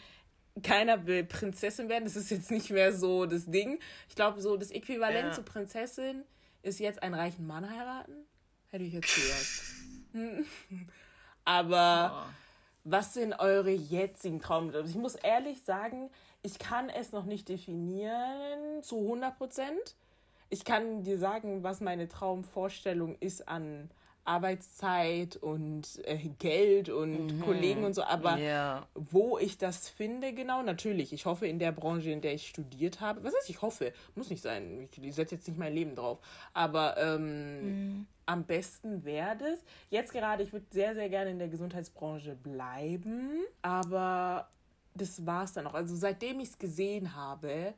[0.62, 2.04] keiner will Prinzessin werden.
[2.04, 3.78] Das ist jetzt nicht mehr so das Ding.
[4.08, 5.32] Ich glaube, so das Äquivalent Ja.
[5.32, 6.24] zu Prinzessin
[6.62, 8.26] ist jetzt einen reichen Mann heiraten.
[8.70, 9.62] Hätte ich jetzt gesagt.
[10.12, 10.46] Hm.
[11.44, 12.26] Aber
[12.84, 14.90] was sind eure jetzigen Traumjobs?
[14.90, 16.10] Ich muss ehrlich sagen,
[16.42, 19.96] ich kann es noch nicht definieren zu 100 Prozent.
[20.50, 23.90] Ich kann dir sagen, was meine Traumvorstellung ist an
[24.28, 27.40] Arbeitszeit und äh, Geld und mhm.
[27.40, 28.86] Kollegen und so, aber yeah.
[28.94, 31.12] wo ich das finde, genau, natürlich.
[31.12, 33.24] Ich hoffe in der Branche, in der ich studiert habe.
[33.24, 33.92] Was heißt, ich hoffe?
[34.14, 34.86] Muss nicht sein.
[34.92, 36.18] Ich, ich setze jetzt nicht mein Leben drauf.
[36.52, 38.06] Aber ähm, mhm.
[38.26, 39.58] am besten wäre das.
[39.88, 43.30] Jetzt gerade, ich würde sehr, sehr gerne in der Gesundheitsbranche bleiben,
[43.62, 44.50] aber
[44.94, 45.74] das war es dann auch.
[45.74, 47.72] Also seitdem ich es gesehen habe,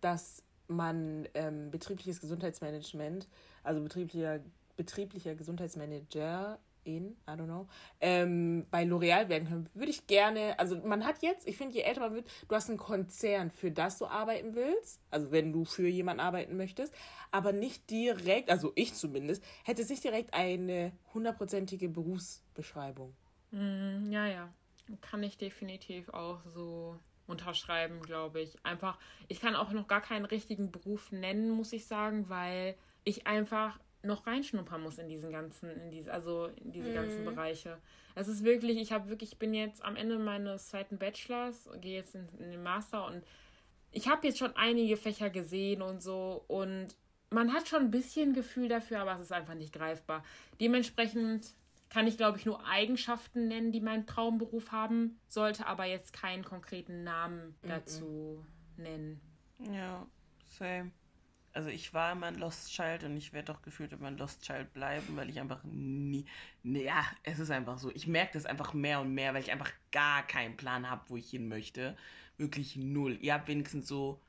[0.00, 3.28] dass man ähm, betriebliches Gesundheitsmanagement,
[3.62, 4.40] also betrieblicher,
[4.76, 7.68] betrieblicher Gesundheitsmanager in, I don't know,
[8.00, 11.82] ähm, bei L'Oreal werden kann, würde ich gerne, also man hat jetzt, ich finde, je
[11.82, 15.64] älter man wird, du hast einen Konzern, für das du arbeiten willst, also wenn du
[15.64, 16.94] für jemanden arbeiten möchtest,
[17.32, 23.14] aber nicht direkt, also ich zumindest, hätte es nicht direkt eine hundertprozentige Berufsbeschreibung.
[23.50, 24.48] Mm, ja, ja,
[25.00, 28.56] kann ich definitiv auch so unterschreiben, glaube ich.
[28.64, 28.98] Einfach,
[29.28, 33.78] ich kann auch noch gar keinen richtigen Beruf nennen, muss ich sagen, weil ich einfach
[34.02, 36.94] noch reinschnuppern muss in diesen ganzen, in diese, also in diese mhm.
[36.94, 37.78] ganzen Bereiche.
[38.14, 41.96] Es ist wirklich, ich habe wirklich, ich bin jetzt am Ende meines zweiten Bachelors, gehe
[41.96, 43.22] jetzt in, in den Master und
[43.90, 46.96] ich habe jetzt schon einige Fächer gesehen und so und
[47.30, 50.24] man hat schon ein bisschen Gefühl dafür, aber es ist einfach nicht greifbar.
[50.60, 51.54] Dementsprechend
[51.88, 56.44] kann ich, glaube ich, nur Eigenschaften nennen, die mein Traumberuf haben sollte, aber jetzt keinen
[56.44, 58.82] konkreten Namen dazu mm -mm.
[58.82, 59.20] nennen.
[59.72, 60.06] Ja,
[60.46, 60.92] same.
[61.56, 64.42] Also ich war immer ein Lost Child und ich werde doch gefühlt immer ein Lost
[64.42, 66.26] Child bleiben, weil ich einfach nie.
[66.62, 67.90] Ja, es ist einfach so.
[67.94, 71.16] Ich merke das einfach mehr und mehr, weil ich einfach gar keinen Plan habe, wo
[71.16, 71.96] ich hin möchte.
[72.36, 73.16] Wirklich null.
[73.22, 74.20] Ihr habt wenigstens so,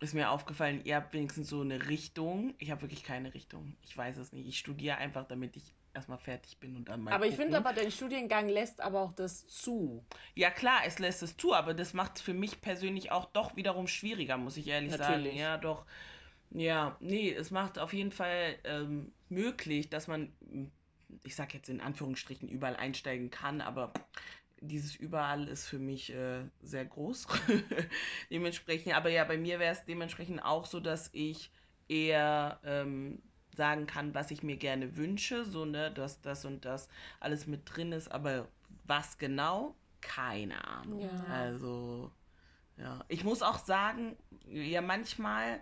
[0.00, 2.52] ist mir aufgefallen, ihr habt wenigstens so eine Richtung.
[2.58, 3.78] Ich habe wirklich keine Richtung.
[3.80, 4.46] Ich weiß es nicht.
[4.46, 7.14] Ich studiere einfach, damit ich erstmal fertig bin und dann mal.
[7.14, 10.04] Aber ich finde aber, dein Studiengang lässt aber auch das zu.
[10.34, 13.56] Ja, klar, es lässt es zu, aber das macht es für mich persönlich auch doch
[13.56, 15.28] wiederum schwieriger, muss ich ehrlich Natürlich.
[15.28, 15.38] sagen.
[15.38, 15.86] Ja, doch.
[16.54, 20.32] Ja, nee, es macht auf jeden Fall ähm, möglich, dass man,
[21.24, 23.92] ich sag jetzt in Anführungsstrichen, überall einsteigen kann, aber
[24.60, 27.26] dieses überall ist für mich äh, sehr groß.
[28.30, 31.50] dementsprechend, aber ja, bei mir wäre es dementsprechend auch so, dass ich
[31.88, 33.20] eher ähm,
[33.56, 36.88] sagen kann, was ich mir gerne wünsche, so, ne, dass das und das
[37.18, 38.48] alles mit drin ist, aber
[38.86, 41.00] was genau, keine Ahnung.
[41.00, 41.24] Ja.
[41.28, 42.12] Also,
[42.76, 43.04] ja.
[43.08, 45.60] Ich muss auch sagen, ja, manchmal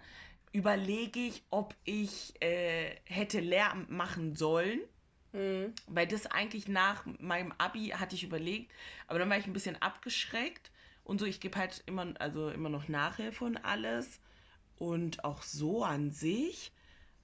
[0.52, 4.80] überlege ich, ob ich äh, hätte Lehramt machen sollen.
[5.32, 5.72] Mhm.
[5.86, 8.70] Weil das eigentlich nach meinem Abi hatte ich überlegt,
[9.06, 10.70] aber dann war ich ein bisschen abgeschreckt
[11.04, 11.26] und so.
[11.26, 14.20] Ich gebe halt immer, also immer noch Nachhilfe und alles
[14.76, 16.72] und auch so an sich.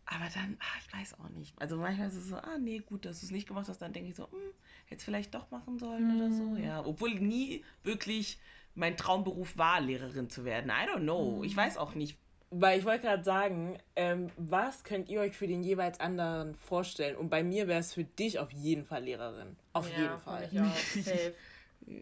[0.06, 1.60] Aber dann, ach, ich weiß auch nicht.
[1.60, 3.82] Also manchmal ist es so, ah, nee, gut, dass du es nicht gemacht hast.
[3.82, 4.38] Dann denke ich so, hm,
[4.86, 6.16] hätte es vielleicht doch machen sollen mhm.
[6.16, 6.42] oder so.
[6.44, 6.64] Mhm.
[6.64, 8.38] Ja, obwohl nie wirklich
[8.74, 10.70] mein Traumberuf war, Lehrerin zu werden.
[10.70, 11.38] I don't know.
[11.38, 11.44] Mhm.
[11.44, 12.16] Ich weiß auch nicht.
[12.51, 17.16] Weil ich wollte gerade sagen, ähm, was könnt ihr euch für den jeweils anderen vorstellen?
[17.16, 19.57] Und bei mir wäre es für dich auf jeden Fall Lehrerin.
[19.74, 20.49] Auf ja, jeden Fall.
[20.51, 20.76] Ich auch.
[21.05, 21.34] Safe.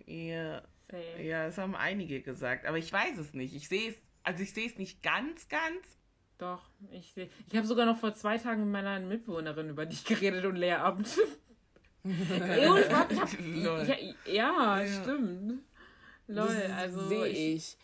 [0.07, 0.62] ja.
[0.88, 1.22] Safe.
[1.22, 2.64] ja, das haben einige gesagt.
[2.64, 3.57] Aber ich weiß es nicht.
[3.57, 5.99] Ich sehe es, also ich sehe es nicht ganz, ganz.
[6.38, 7.28] Doch, ich sehe.
[7.49, 11.09] Ich habe sogar noch vor zwei Tagen mit meiner Mitbewohnerin über dich geredet und Lehramt.
[12.05, 13.82] ja, ich hab, ich hab, ja,
[14.26, 15.62] ja, ja, stimmt.
[16.28, 17.09] Lol, das also.
[17.09, 17.38] Sehe ich.
[17.38, 17.78] Ich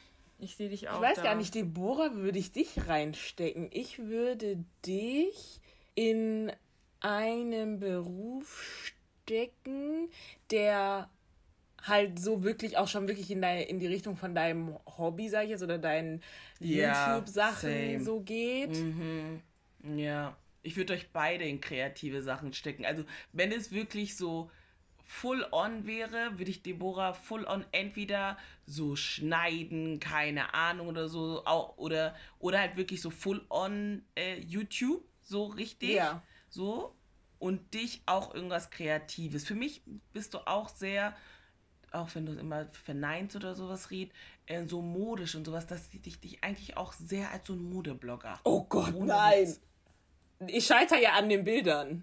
[0.56, 0.96] sehe dich auch.
[0.96, 1.22] Ich weiß da.
[1.22, 3.68] gar nicht, Deborah, würde ich dich reinstecken?
[3.72, 5.60] Ich würde dich
[5.94, 6.52] in
[7.00, 8.92] einen Beruf
[9.24, 10.08] stecken,
[10.50, 11.08] der
[11.82, 15.44] halt so wirklich auch schon wirklich in, dein, in die Richtung von deinem Hobby, sag
[15.44, 16.22] ich jetzt, oder deinen
[16.60, 18.70] ja, YouTube-Sachen so geht.
[18.70, 19.40] Mhm.
[19.96, 22.84] Ja, ich würde euch beide in kreative Sachen stecken.
[22.84, 24.50] Also, wenn es wirklich so
[25.12, 31.44] full on wäre, würde ich Deborah full on entweder so schneiden, keine Ahnung oder so,
[31.76, 35.90] oder, oder halt wirklich so full on äh, YouTube, so richtig.
[35.90, 36.22] Ja.
[36.48, 36.94] So.
[37.38, 39.44] Und dich auch irgendwas Kreatives.
[39.44, 39.82] Für mich
[40.12, 41.14] bist du auch sehr
[41.90, 44.10] auch wenn du immer verneinst oder sowas red,
[44.46, 48.40] äh, so modisch und sowas, dass dich dich eigentlich auch sehr als so ein Modeblogger.
[48.44, 49.54] Oh Gott, nein!
[50.46, 52.02] Ich scheitere ja an den Bildern.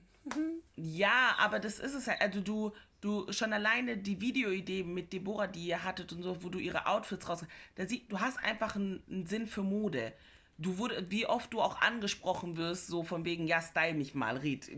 [0.75, 2.21] Ja, aber das ist es halt.
[2.21, 2.71] Also du,
[3.01, 6.85] du schon alleine die Videoidee mit Deborah, die ihr hattet und so, wo du ihre
[6.85, 7.45] Outfits raus,
[7.75, 10.13] da sie, du hast einfach einen, einen Sinn für Mode
[10.59, 14.37] du wurde, wie oft du auch angesprochen wirst, so von wegen, ja, style mich mal,
[14.37, 14.69] Ried,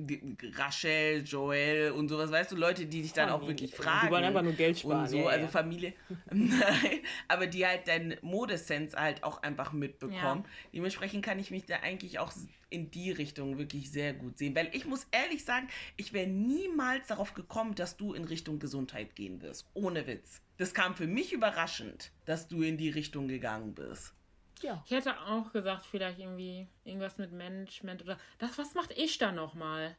[0.55, 3.43] Rachel, Joel und sowas, weißt du, Leute, die dich dann Familie.
[3.43, 4.07] auch wirklich fragen.
[4.07, 5.01] Die wollen einfach nur Geld sparen.
[5.01, 5.47] Und so, ja, also ja.
[5.47, 5.93] Familie.
[6.31, 10.43] Nein, aber die halt deinen Modesens halt auch einfach mitbekommen.
[10.43, 10.69] Ja.
[10.73, 12.31] Dementsprechend kann ich mich da eigentlich auch
[12.69, 14.55] in die Richtung wirklich sehr gut sehen.
[14.55, 15.67] Weil ich muss ehrlich sagen,
[15.97, 19.67] ich wäre niemals darauf gekommen, dass du in Richtung Gesundheit gehen wirst.
[19.73, 20.41] Ohne Witz.
[20.57, 24.13] Das kam für mich überraschend, dass du in die Richtung gegangen bist.
[24.61, 24.83] Ja.
[24.85, 29.31] Ich hätte auch gesagt, vielleicht irgendwie irgendwas mit Management oder das, was macht ich da
[29.31, 29.95] nochmal?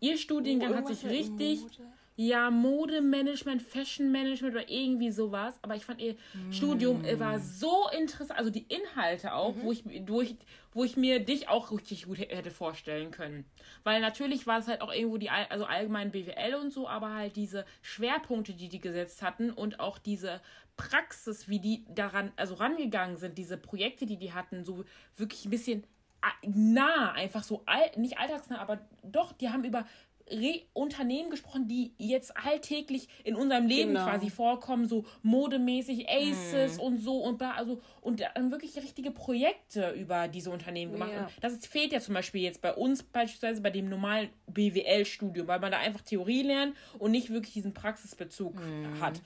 [0.00, 1.60] ihr Studiengang hat sich richtig.
[2.18, 5.58] Ja, Modemanagement, Fashion Management oder irgendwie sowas.
[5.60, 6.52] Aber ich fand ihr mm.
[6.52, 8.38] Studium war so interessant.
[8.38, 9.62] Also die Inhalte auch, mhm.
[9.62, 10.36] wo, ich, wo, ich,
[10.72, 13.44] wo ich mir dich auch richtig gut hätte vorstellen können.
[13.84, 17.36] Weil natürlich war es halt auch irgendwo die, also allgemein BWL und so, aber halt
[17.36, 20.40] diese Schwerpunkte, die die gesetzt hatten und auch diese
[20.76, 24.84] Praxis, wie die daran, also rangegangen sind, diese Projekte, die die hatten, so
[25.16, 25.84] wirklich ein bisschen
[26.42, 27.64] nah, einfach so,
[27.96, 29.86] nicht alltagsnah, aber doch, die haben über
[30.28, 34.04] Re Unternehmen gesprochen, die jetzt alltäglich in unserem Leben genau.
[34.04, 36.80] quasi vorkommen, so modemäßig, Aces mm.
[36.80, 41.12] und so und da, also und dann wirklich richtige Projekte über diese Unternehmen gemacht.
[41.12, 41.28] Ja.
[41.40, 45.70] Das fehlt ja zum Beispiel jetzt bei uns beispielsweise bei dem normalen BWL-Studium, weil man
[45.70, 49.00] da einfach Theorie lernt und nicht wirklich diesen Praxisbezug mm.
[49.00, 49.20] hat.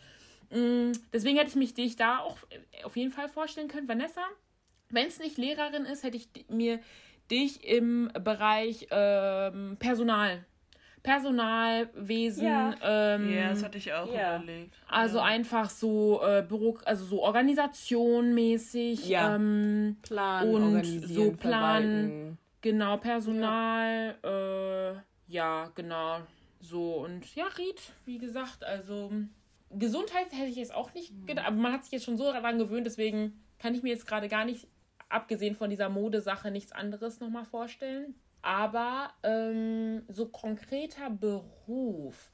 [1.13, 2.37] Deswegen hätte ich mich dich da auch
[2.83, 3.87] auf jeden Fall vorstellen können.
[3.87, 4.23] Vanessa,
[4.89, 6.81] wenn es nicht Lehrerin ist, hätte ich mir
[7.31, 10.45] dich im Bereich ähm, Personal
[11.03, 12.47] Personalwesen.
[12.47, 14.37] Ja, ähm, ja das hatte ich auch ja.
[14.37, 14.75] überlegt.
[14.89, 15.25] Also ja.
[15.25, 19.09] einfach so äh, Büro, also so organisationmäßig.
[19.09, 19.37] Ja.
[19.37, 21.83] Ähm, Plan, und so Plan.
[21.83, 22.39] Verwalten.
[22.61, 24.17] Genau, Personal.
[24.23, 24.91] Ja.
[24.91, 24.95] Äh,
[25.29, 26.19] ja, genau.
[26.61, 29.11] So und ja, Ried, wie gesagt, also
[29.71, 31.27] Gesundheit hätte ich jetzt auch nicht mhm.
[31.27, 34.07] gedacht, aber man hat sich jetzt schon so daran gewöhnt, deswegen kann ich mir jetzt
[34.07, 34.67] gerade gar nicht,
[35.09, 38.15] abgesehen von dieser Modesache, nichts anderes nochmal vorstellen.
[38.43, 42.31] Aber ähm, so konkreter Beruf.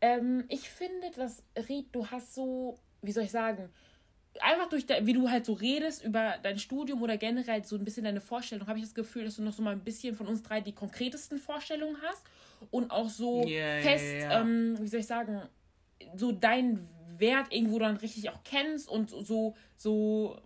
[0.00, 3.70] Ähm, ich finde, dass Ried, du hast so, wie soll ich sagen,
[4.40, 7.84] einfach durch, de, wie du halt so redest über dein Studium oder generell so ein
[7.84, 10.26] bisschen deine Vorstellung, habe ich das Gefühl, dass du noch so mal ein bisschen von
[10.26, 12.24] uns drei die konkretesten Vorstellungen hast
[12.70, 14.40] und auch so yeah, fest, yeah, yeah.
[14.40, 15.42] Ähm, wie soll ich sagen,
[16.14, 20.40] so deinen Wert irgendwo dann richtig auch kennst und so, so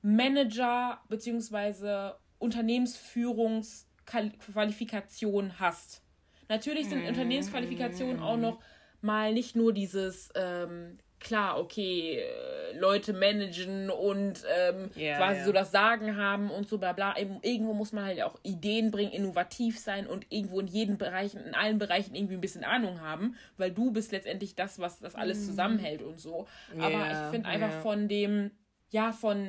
[0.00, 6.02] Manager beziehungsweise Unternehmensführungs- Qualifikation hast.
[6.48, 7.08] Natürlich sind mm.
[7.08, 8.58] Unternehmensqualifikationen auch noch
[9.00, 15.44] mal nicht nur dieses, ähm, klar, okay, äh, Leute managen und ähm, yeah, quasi yeah.
[15.46, 17.14] so das Sagen haben und so bla bla.
[17.42, 21.54] Irgendwo muss man halt auch Ideen bringen, innovativ sein und irgendwo in jedem Bereich, in
[21.54, 25.40] allen Bereichen irgendwie ein bisschen Ahnung haben, weil du bist letztendlich das, was das alles
[25.40, 25.46] mm.
[25.46, 26.46] zusammenhält und so.
[26.74, 28.50] Yeah, Aber ich finde einfach von dem
[28.94, 29.44] ja, von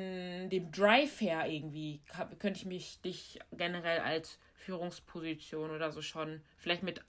[0.50, 2.00] dem Drive her irgendwie
[2.40, 7.00] könnte ich mich dich generell als Führungsposition oder so schon vielleicht mit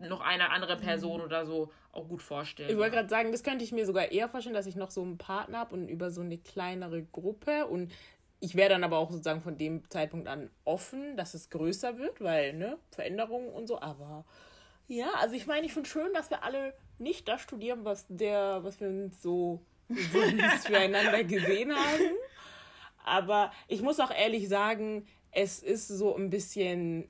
[0.00, 1.26] noch einer anderen Person mhm.
[1.26, 2.68] oder so auch gut vorstellen.
[2.68, 5.02] Ich wollte gerade sagen, das könnte ich mir sogar eher vorstellen, dass ich noch so
[5.02, 7.92] einen Partner habe und über so eine kleinere Gruppe und
[8.40, 12.20] ich wäre dann aber auch sozusagen von dem Zeitpunkt an offen, dass es größer wird,
[12.20, 14.24] weil, ne, Veränderungen und so, aber
[14.88, 18.64] ja, also ich meine, ich finde schön, dass wir alle nicht das studieren, was der,
[18.64, 22.16] was wir uns so sonst füreinander gesehen haben.
[23.04, 27.08] Aber ich muss auch ehrlich sagen, es ist so ein bisschen,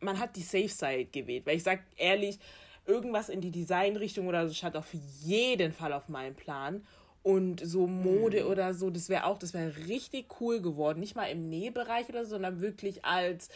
[0.00, 2.38] man hat die Safe Side gewählt, weil ich sag ehrlich,
[2.86, 6.86] irgendwas in die Designrichtung oder so stand auf jeden Fall auf meinem Plan.
[7.22, 8.50] Und so Mode mhm.
[8.50, 11.00] oder so, das wäre auch, das wäre richtig cool geworden.
[11.00, 13.48] Nicht mal im Nähbereich oder so, sondern wirklich als,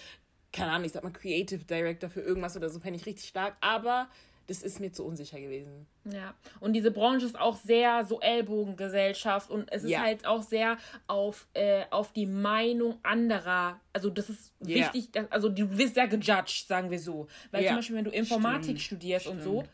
[0.52, 3.58] keine Ahnung, ich sag mal Creative Director für irgendwas oder so, fände ich richtig stark.
[3.60, 4.08] Aber
[4.48, 5.86] das ist mir zu unsicher gewesen.
[6.04, 10.00] Ja, und diese Branche ist auch sehr so Ellbogengesellschaft und es ist ja.
[10.00, 13.78] halt auch sehr auf, äh, auf die Meinung anderer.
[13.92, 14.76] Also das ist ja.
[14.76, 17.28] wichtig, dass, also du wirst sehr gejudged, sagen wir so.
[17.50, 17.68] Weil ja.
[17.68, 18.80] zum Beispiel, wenn du Informatik Stimmt.
[18.80, 19.40] studierst Stimmt.
[19.40, 19.64] und so,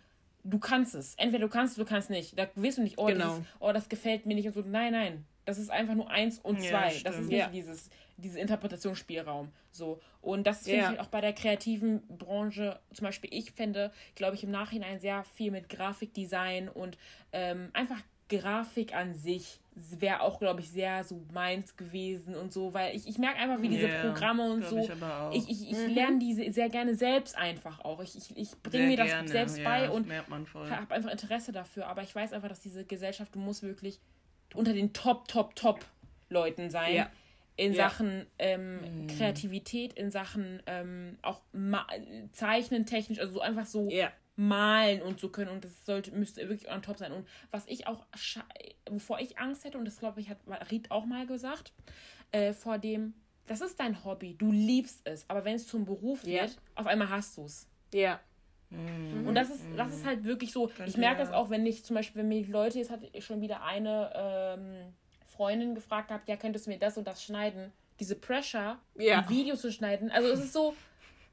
[0.42, 1.14] du kannst es.
[1.14, 2.36] Entweder du kannst es, du kannst nicht.
[2.36, 3.26] Da wirst du nicht, oh, genau.
[3.26, 4.62] das, ist, oh, das gefällt mir nicht und so.
[4.62, 5.24] Nein, nein.
[5.44, 7.00] Das ist einfach nur eins und zwei.
[7.04, 9.50] das ist nicht dieses diesen Interpretationsspielraum.
[9.70, 10.00] So.
[10.20, 10.92] Und das finde ja.
[10.92, 15.24] ich auch bei der kreativen Branche, zum Beispiel ich fände, glaube ich, im Nachhinein sehr
[15.24, 16.96] viel mit Grafikdesign und
[17.32, 22.72] ähm, einfach Grafik an sich wäre auch, glaube ich, sehr so meins gewesen und so,
[22.72, 25.76] weil ich, ich merke einfach, wie diese yeah, Programme und so, ich, ich, ich, ich
[25.76, 25.94] mhm.
[25.94, 28.00] lerne diese sehr gerne selbst einfach auch.
[28.00, 29.28] Ich, ich, ich bringe mir das gerne.
[29.28, 31.88] selbst ja, bei und habe einfach Interesse dafür.
[31.88, 33.98] Aber ich weiß einfach, dass diese Gesellschaft, du musst wirklich
[34.54, 35.84] unter den Top, Top, Top
[36.30, 36.94] Leuten sein.
[36.94, 37.10] Ja
[37.56, 37.88] in ja.
[37.88, 39.06] Sachen ähm, mhm.
[39.06, 41.40] Kreativität, in Sachen ähm, auch
[42.32, 44.12] Zeichnen technisch, also so einfach so ja.
[44.36, 47.86] malen und so können und das sollte müsste wirklich on top sein und was ich
[47.86, 48.06] auch
[48.90, 50.38] wovor ich Angst hätte und das glaube ich hat
[50.70, 51.72] Ried auch mal gesagt
[52.32, 53.14] äh, vor dem
[53.46, 56.42] das ist dein Hobby, du liebst es, aber wenn es zum Beruf ja.
[56.42, 57.68] wird, auf einmal hast du es.
[57.92, 58.20] Ja.
[58.70, 59.28] Mhm.
[59.28, 60.70] Und das ist, das ist halt wirklich so.
[60.86, 63.40] Ich merke das auch, wenn ich zum Beispiel, wenn mir Leute, jetzt hatte ich schon
[63.40, 64.94] wieder eine ähm,
[65.36, 67.72] Freundin gefragt gehabt, ja, könntest du mir das und das schneiden?
[68.00, 69.18] Diese Pressure, ja.
[69.18, 70.10] ein Video zu schneiden.
[70.10, 70.74] Also es ist so,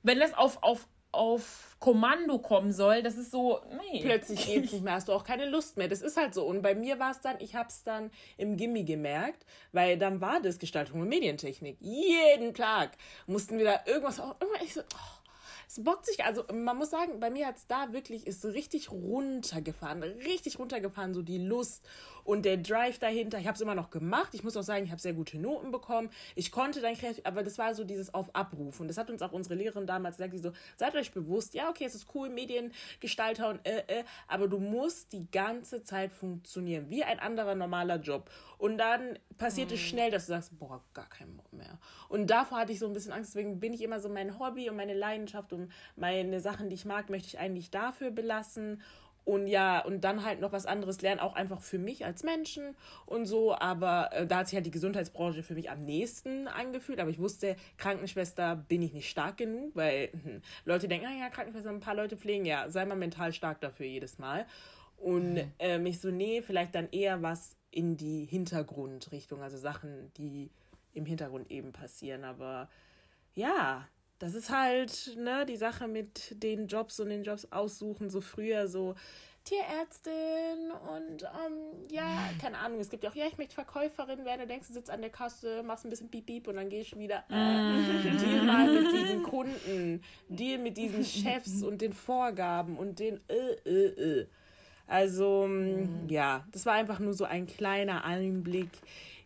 [0.04, 3.60] wenn das auf, auf, auf Kommando kommen soll, das ist so,
[3.91, 4.02] nee.
[4.02, 5.88] Plötzlich geht es nicht mehr, hast du auch keine Lust mehr.
[5.88, 6.45] Das ist halt so.
[6.45, 10.22] Und bei mir war es dann, ich habe es dann im Gimmi gemerkt, weil dann
[10.22, 11.78] war das Gestaltung und Medientechnik.
[11.80, 12.91] Jeden Tag
[13.26, 15.22] mussten wir da irgendwas, auch immer ich so, oh,
[15.72, 18.91] es bockt sich, also man muss sagen, bei mir hat es da wirklich, ist richtig
[18.91, 21.88] runtergefahren, richtig runtergefahren, so die Lust
[22.24, 23.39] und der Drive dahinter.
[23.39, 24.34] Ich habe es immer noch gemacht.
[24.34, 26.09] Ich muss auch sagen, ich habe sehr gute Noten bekommen.
[26.36, 28.80] Ich konnte dann kreativ, aber das war so dieses auf Abruf.
[28.80, 31.69] Und das hat uns auch unsere Lehrerin damals gesagt, die so, seid euch bewusst, ja,
[31.69, 36.89] okay, es ist cool, Mediengestalter und äh, äh, aber du musst die ganze Zeit funktionieren,
[36.89, 38.30] wie ein anderer normaler Job.
[38.57, 39.76] Und dann passiert mhm.
[39.76, 41.80] es schnell, dass du sagst, boah, gar keinen Bock mehr.
[42.09, 44.69] Und davor hatte ich so ein bisschen Angst, deswegen bin ich immer so mein Hobby
[44.69, 48.82] und meine Leidenschaft und meine Sachen, die ich mag, möchte ich eigentlich dafür belassen
[49.24, 52.76] und ja, und dann halt noch was anderes lernen, auch einfach für mich als Menschen
[53.05, 53.53] und so.
[53.53, 56.99] Aber äh, da hat sich halt die Gesundheitsbranche für mich am nächsten angefühlt.
[56.99, 61.30] Aber ich wusste, Krankenschwester bin ich nicht stark genug, weil hm, Leute denken, ah ja,
[61.30, 64.47] Krankenschwester, ein paar Leute pflegen, ja, sei mal mental stark dafür jedes Mal.
[64.97, 65.51] Und mhm.
[65.59, 70.51] äh, mich so, nee, vielleicht dann eher was in die Hintergrundrichtung, also Sachen, die
[70.93, 72.24] im Hintergrund eben passieren.
[72.24, 72.69] Aber
[73.34, 73.88] ja,
[74.22, 78.67] das ist halt, ne, die Sache mit den Jobs und den Jobs aussuchen, so früher
[78.67, 78.93] so
[79.43, 84.41] Tierärztin und ähm, ja, keine Ahnung, es gibt ja auch, ja, ich möchte Verkäuferin werden,
[84.41, 86.91] du denkst, du sitzt an der Kasse, machst ein bisschen Piep Piep und dann gehst
[86.91, 88.17] du wieder, äh, mm.
[88.19, 93.53] deal mal mit diesen Kunden, deal mit diesen Chefs und den Vorgaben und den äh,
[93.67, 94.28] äh, äh.
[94.86, 96.07] Also, mm.
[96.09, 98.69] ja, das war einfach nur so ein kleiner Einblick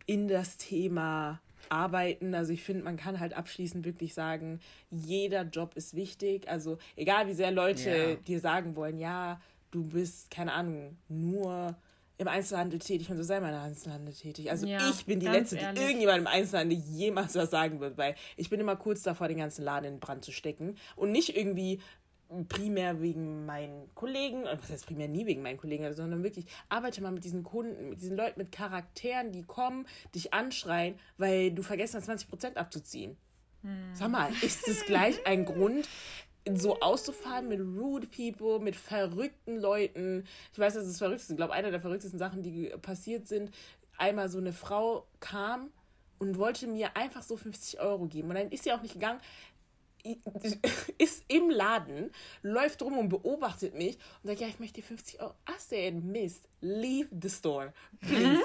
[0.05, 2.33] in das Thema arbeiten.
[2.33, 4.59] Also ich finde, man kann halt abschließend wirklich sagen,
[4.89, 6.49] jeder Job ist wichtig.
[6.49, 8.15] Also egal wie sehr Leute ja.
[8.15, 9.39] dir sagen wollen, ja,
[9.71, 11.75] du bist, keine Ahnung, nur
[12.17, 14.49] im Einzelhandel tätig und so sei mal im Einzelhandel tätig.
[14.49, 15.79] Also ja, ich bin die Letzte, ehrlich.
[15.79, 19.37] die irgendjemand im Einzelhandel jemals was sagen wird, weil ich bin immer kurz davor, den
[19.37, 21.81] ganzen Laden in Brand zu stecken und nicht irgendwie
[22.43, 27.11] primär wegen meinen Kollegen, was heißt primär nie wegen meinen Kollegen, sondern wirklich arbeite mal
[27.11, 32.01] mit diesen Kunden, mit diesen Leuten, mit Charakteren, die kommen, dich anschreien, weil du vergessen
[32.01, 33.17] hast, 20% abzuziehen.
[33.61, 33.93] Hm.
[33.93, 35.87] Sag mal, ist das gleich ein Grund,
[36.53, 40.25] so auszufahren mit rude people, mit verrückten Leuten?
[40.53, 41.33] Ich weiß, das ist das Verrückteste.
[41.33, 43.51] Ich glaube, eine der verrücktesten Sachen, die passiert sind,
[43.97, 45.71] einmal so eine Frau kam
[46.19, 48.29] und wollte mir einfach so 50 Euro geben.
[48.29, 49.19] Und dann ist sie auch nicht gegangen
[50.97, 55.33] ist im Laden, läuft rum und beobachtet mich und sagt, ja, ich möchte 50 Euro.
[55.49, 58.43] I said, Miss, leave the store, please.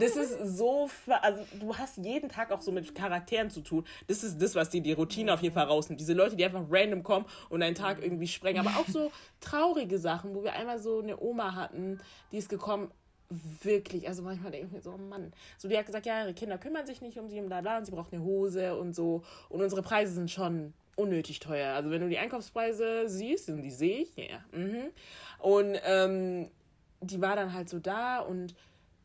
[0.00, 3.84] das ist so, also du hast jeden Tag auch so mit Charakteren zu tun.
[4.06, 6.00] Das ist das, was dir die Routine auf jeden Fall rausnimmt.
[6.00, 8.66] Diese Leute, die einfach random kommen und einen Tag irgendwie sprengen.
[8.66, 12.00] Aber auch so traurige Sachen, wo wir einmal so eine Oma hatten,
[12.32, 12.90] die ist gekommen,
[13.62, 15.32] wirklich, also manchmal denke ich mir so, oh Mann.
[15.58, 17.78] So, die hat gesagt, ja, ihre Kinder kümmern sich nicht um sie und bla bla
[17.78, 19.22] und sie braucht eine Hose und so.
[19.48, 21.74] Und unsere Preise sind schon unnötig teuer.
[21.74, 24.44] Also wenn du die Einkaufspreise siehst, und die sehe ich, ja.
[24.52, 24.90] Mhm.
[25.38, 26.50] Und ähm,
[27.00, 28.54] die war dann halt so da und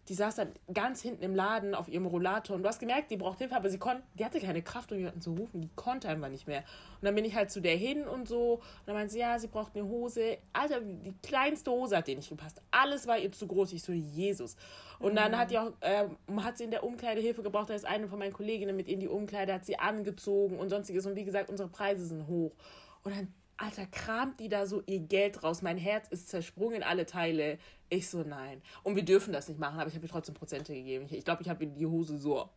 [0.10, 3.18] die saß dann ganz hinten im Laden auf ihrem Rollator und du hast gemerkt, die
[3.18, 6.10] braucht Hilfe, aber sie konnte, die hatte keine Kraft, um jemanden zu rufen, die konnte
[6.10, 6.60] einfach nicht mehr.
[6.60, 9.38] Und dann bin ich halt zu der hin und so und dann meinte sie, ja,
[9.38, 10.40] sie braucht eine Hose.
[10.52, 12.60] Alter, die kleinste Hose hat dir nicht gepasst.
[12.72, 13.72] Alles war ihr zu groß.
[13.74, 14.56] Ich so, Jesus.
[14.98, 16.08] Und dann hat, die auch, äh,
[16.42, 17.70] hat sie in der Umkleide Hilfe gebraucht.
[17.70, 21.06] Da ist eine von meinen Kolleginnen mit in die Umkleide, hat sie angezogen und sonstiges.
[21.06, 22.52] Und wie gesagt, unsere Preise sind hoch.
[23.04, 25.62] Und dann Alter, kramt die da so ihr Geld raus?
[25.62, 27.58] Mein Herz ist zersprungen in alle Teile.
[27.90, 28.62] Ich so, nein.
[28.84, 31.08] Und wir dürfen das nicht machen, aber ich habe ihr trotzdem Prozente gegeben.
[31.10, 32.50] Ich glaube, ich, habe die Hose so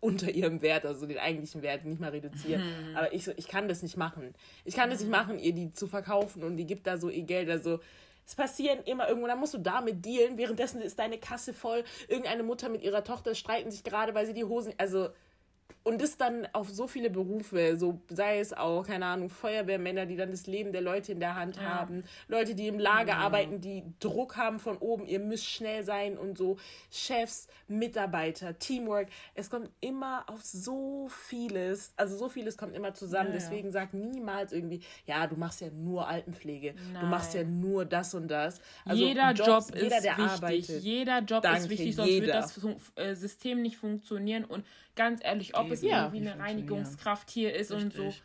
[0.00, 2.60] unter ihrem Wert, also den eigentlichen Wert, nicht mal reduziert.
[2.60, 2.96] Mhm.
[2.96, 4.34] Aber ich so, ich kann das nicht machen.
[4.64, 4.92] Ich kann mhm.
[4.92, 5.16] das nicht mhm.
[5.16, 7.50] machen, ihr die zu verkaufen und die gibt da so ihr Geld.
[7.50, 7.80] Also
[8.26, 10.36] es passieren immer irgendwo, dann musst du damit dealen.
[10.36, 11.84] Währenddessen ist deine Kasse voll.
[12.08, 14.72] Irgendeine Mutter mit ihrer Tochter streiten sich gerade, weil sie die Hosen.
[14.78, 15.08] Also
[15.86, 20.16] und das dann auf so viele Berufe, so sei es auch, keine Ahnung, Feuerwehrmänner, die
[20.16, 21.62] dann das Leben der Leute in der Hand ja.
[21.62, 23.18] haben, Leute, die im Lager ja.
[23.18, 26.56] arbeiten, die Druck haben von oben, ihr müsst schnell sein und so,
[26.90, 29.06] Chefs, Mitarbeiter, Teamwork.
[29.34, 33.28] Es kommt immer auf so vieles, also so vieles kommt immer zusammen.
[33.28, 37.02] Ja, Deswegen sag niemals irgendwie, ja, du machst ja nur Altenpflege, Nein.
[37.02, 38.60] du machst ja nur das und das.
[38.84, 40.18] Also jeder Jobs, Job jeder, ist wichtig.
[40.18, 42.26] Arbeitet, jeder Job Danke, ist wichtig, sonst jeder.
[42.26, 42.60] wird das
[42.96, 44.64] äh, System nicht funktionieren und
[44.96, 48.00] ganz ehrlich, ob es ja, irgendwie eine Reinigungskraft hier ist Richtig.
[48.00, 48.18] und so.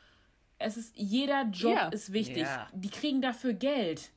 [0.58, 1.88] Es ist, jeder Job ja.
[1.90, 2.44] ist wichtig.
[2.44, 2.70] Ja.
[2.74, 4.12] Die kriegen dafür Geld.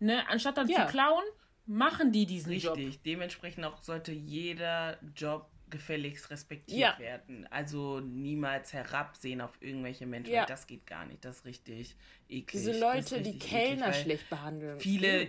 [0.00, 0.28] Ne?
[0.28, 1.24] Anstatt dann zu klauen,
[1.66, 2.68] machen die diesen Richtig.
[2.68, 2.76] Job.
[2.76, 3.02] Richtig.
[3.02, 6.98] Dementsprechend auch sollte jeder Job gefälligst respektiert ja.
[6.98, 7.46] werden.
[7.50, 10.32] Also niemals herabsehen auf irgendwelche Menschen.
[10.32, 10.46] Ja.
[10.46, 11.24] Das geht gar nicht.
[11.24, 11.96] Das ist richtig
[12.28, 12.46] eklig.
[12.50, 14.80] Diese Leute, die Kellner eklig, schlecht behandeln.
[14.80, 15.28] Viele,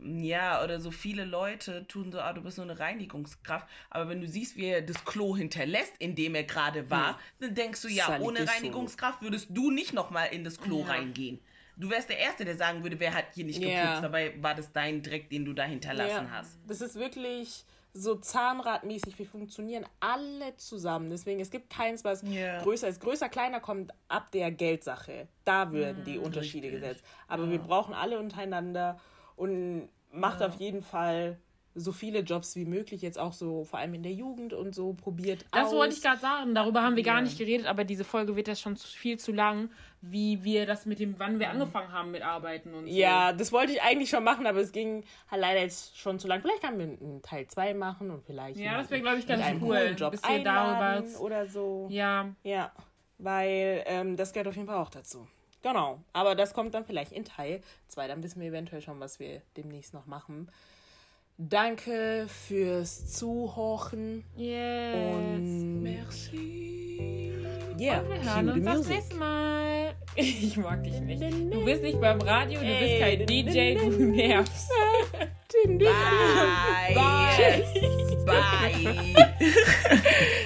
[0.00, 3.66] ja, oder so viele Leute tun so, ah, du bist nur eine Reinigungskraft.
[3.90, 7.16] Aber wenn du siehst, wie er das Klo hinterlässt, in dem er gerade war, hm.
[7.40, 10.86] dann denkst du, ja, ohne Reinigungskraft würdest du nicht nochmal in das Klo ja.
[10.86, 11.40] reingehen.
[11.76, 13.76] Du wärst der Erste, der sagen würde, wer hat hier nicht geputzt.
[13.76, 14.00] Ja.
[14.00, 16.30] Dabei war das dein Dreck, den du da hinterlassen ja.
[16.30, 16.58] hast.
[16.66, 19.18] Das ist wirklich so zahnradmäßig.
[19.18, 21.10] Wir funktionieren alle zusammen.
[21.10, 22.62] Deswegen, es gibt keins, was Ja.
[22.62, 23.00] größer ist.
[23.00, 25.28] Größer, kleiner kommt ab der Geldsache.
[25.44, 26.82] Da würden die Unterschiede richtig.
[26.82, 27.04] gesetzt.
[27.28, 28.98] Aber wir brauchen alle untereinander
[29.38, 31.38] und macht auf jeden Fall
[31.74, 34.94] so viele Jobs wie möglich, jetzt auch so vor allem in der Jugend und so
[34.94, 35.74] probiert Das aus.
[35.74, 36.52] wollte ich gerade sagen.
[36.52, 37.22] Darüber haben wir gar Ja.
[37.22, 39.70] nicht geredet, aber diese Folge wird jetzt schon viel zu lang,
[40.00, 42.92] wie wir das mit dem, wann wir angefangen haben mit Arbeiten und so.
[42.92, 46.26] Ja, das wollte ich eigentlich schon machen, aber es ging halt leider jetzt schon zu
[46.26, 46.40] lang.
[46.40, 48.58] Vielleicht können wir einen Teil 2 machen und vielleicht.
[48.58, 51.86] Ja, das wäre, glaube ich, ganz cool, Job bis wir darüber oder so.
[51.90, 52.72] Ja, Ja,
[53.18, 55.28] weil ähm, das gehört auf jeden Fall auch dazu.
[55.62, 58.08] Genau, aber das kommt dann vielleicht in Teil 2.
[58.08, 60.50] Dann wissen wir eventuell schon, was wir demnächst noch machen.
[61.40, 65.14] Danke fürs Zuhören yes.
[65.14, 67.32] und Merci.
[67.78, 69.94] yeah, wir hören uns das nächste Mal.
[70.16, 71.22] Ich mag dich nicht.
[71.22, 74.68] Du bist nicht beim Radio, du bist kein DJ, du nervst.
[75.78, 76.94] Bye.
[78.26, 79.14] Bye.
[79.14, 80.44] Bye.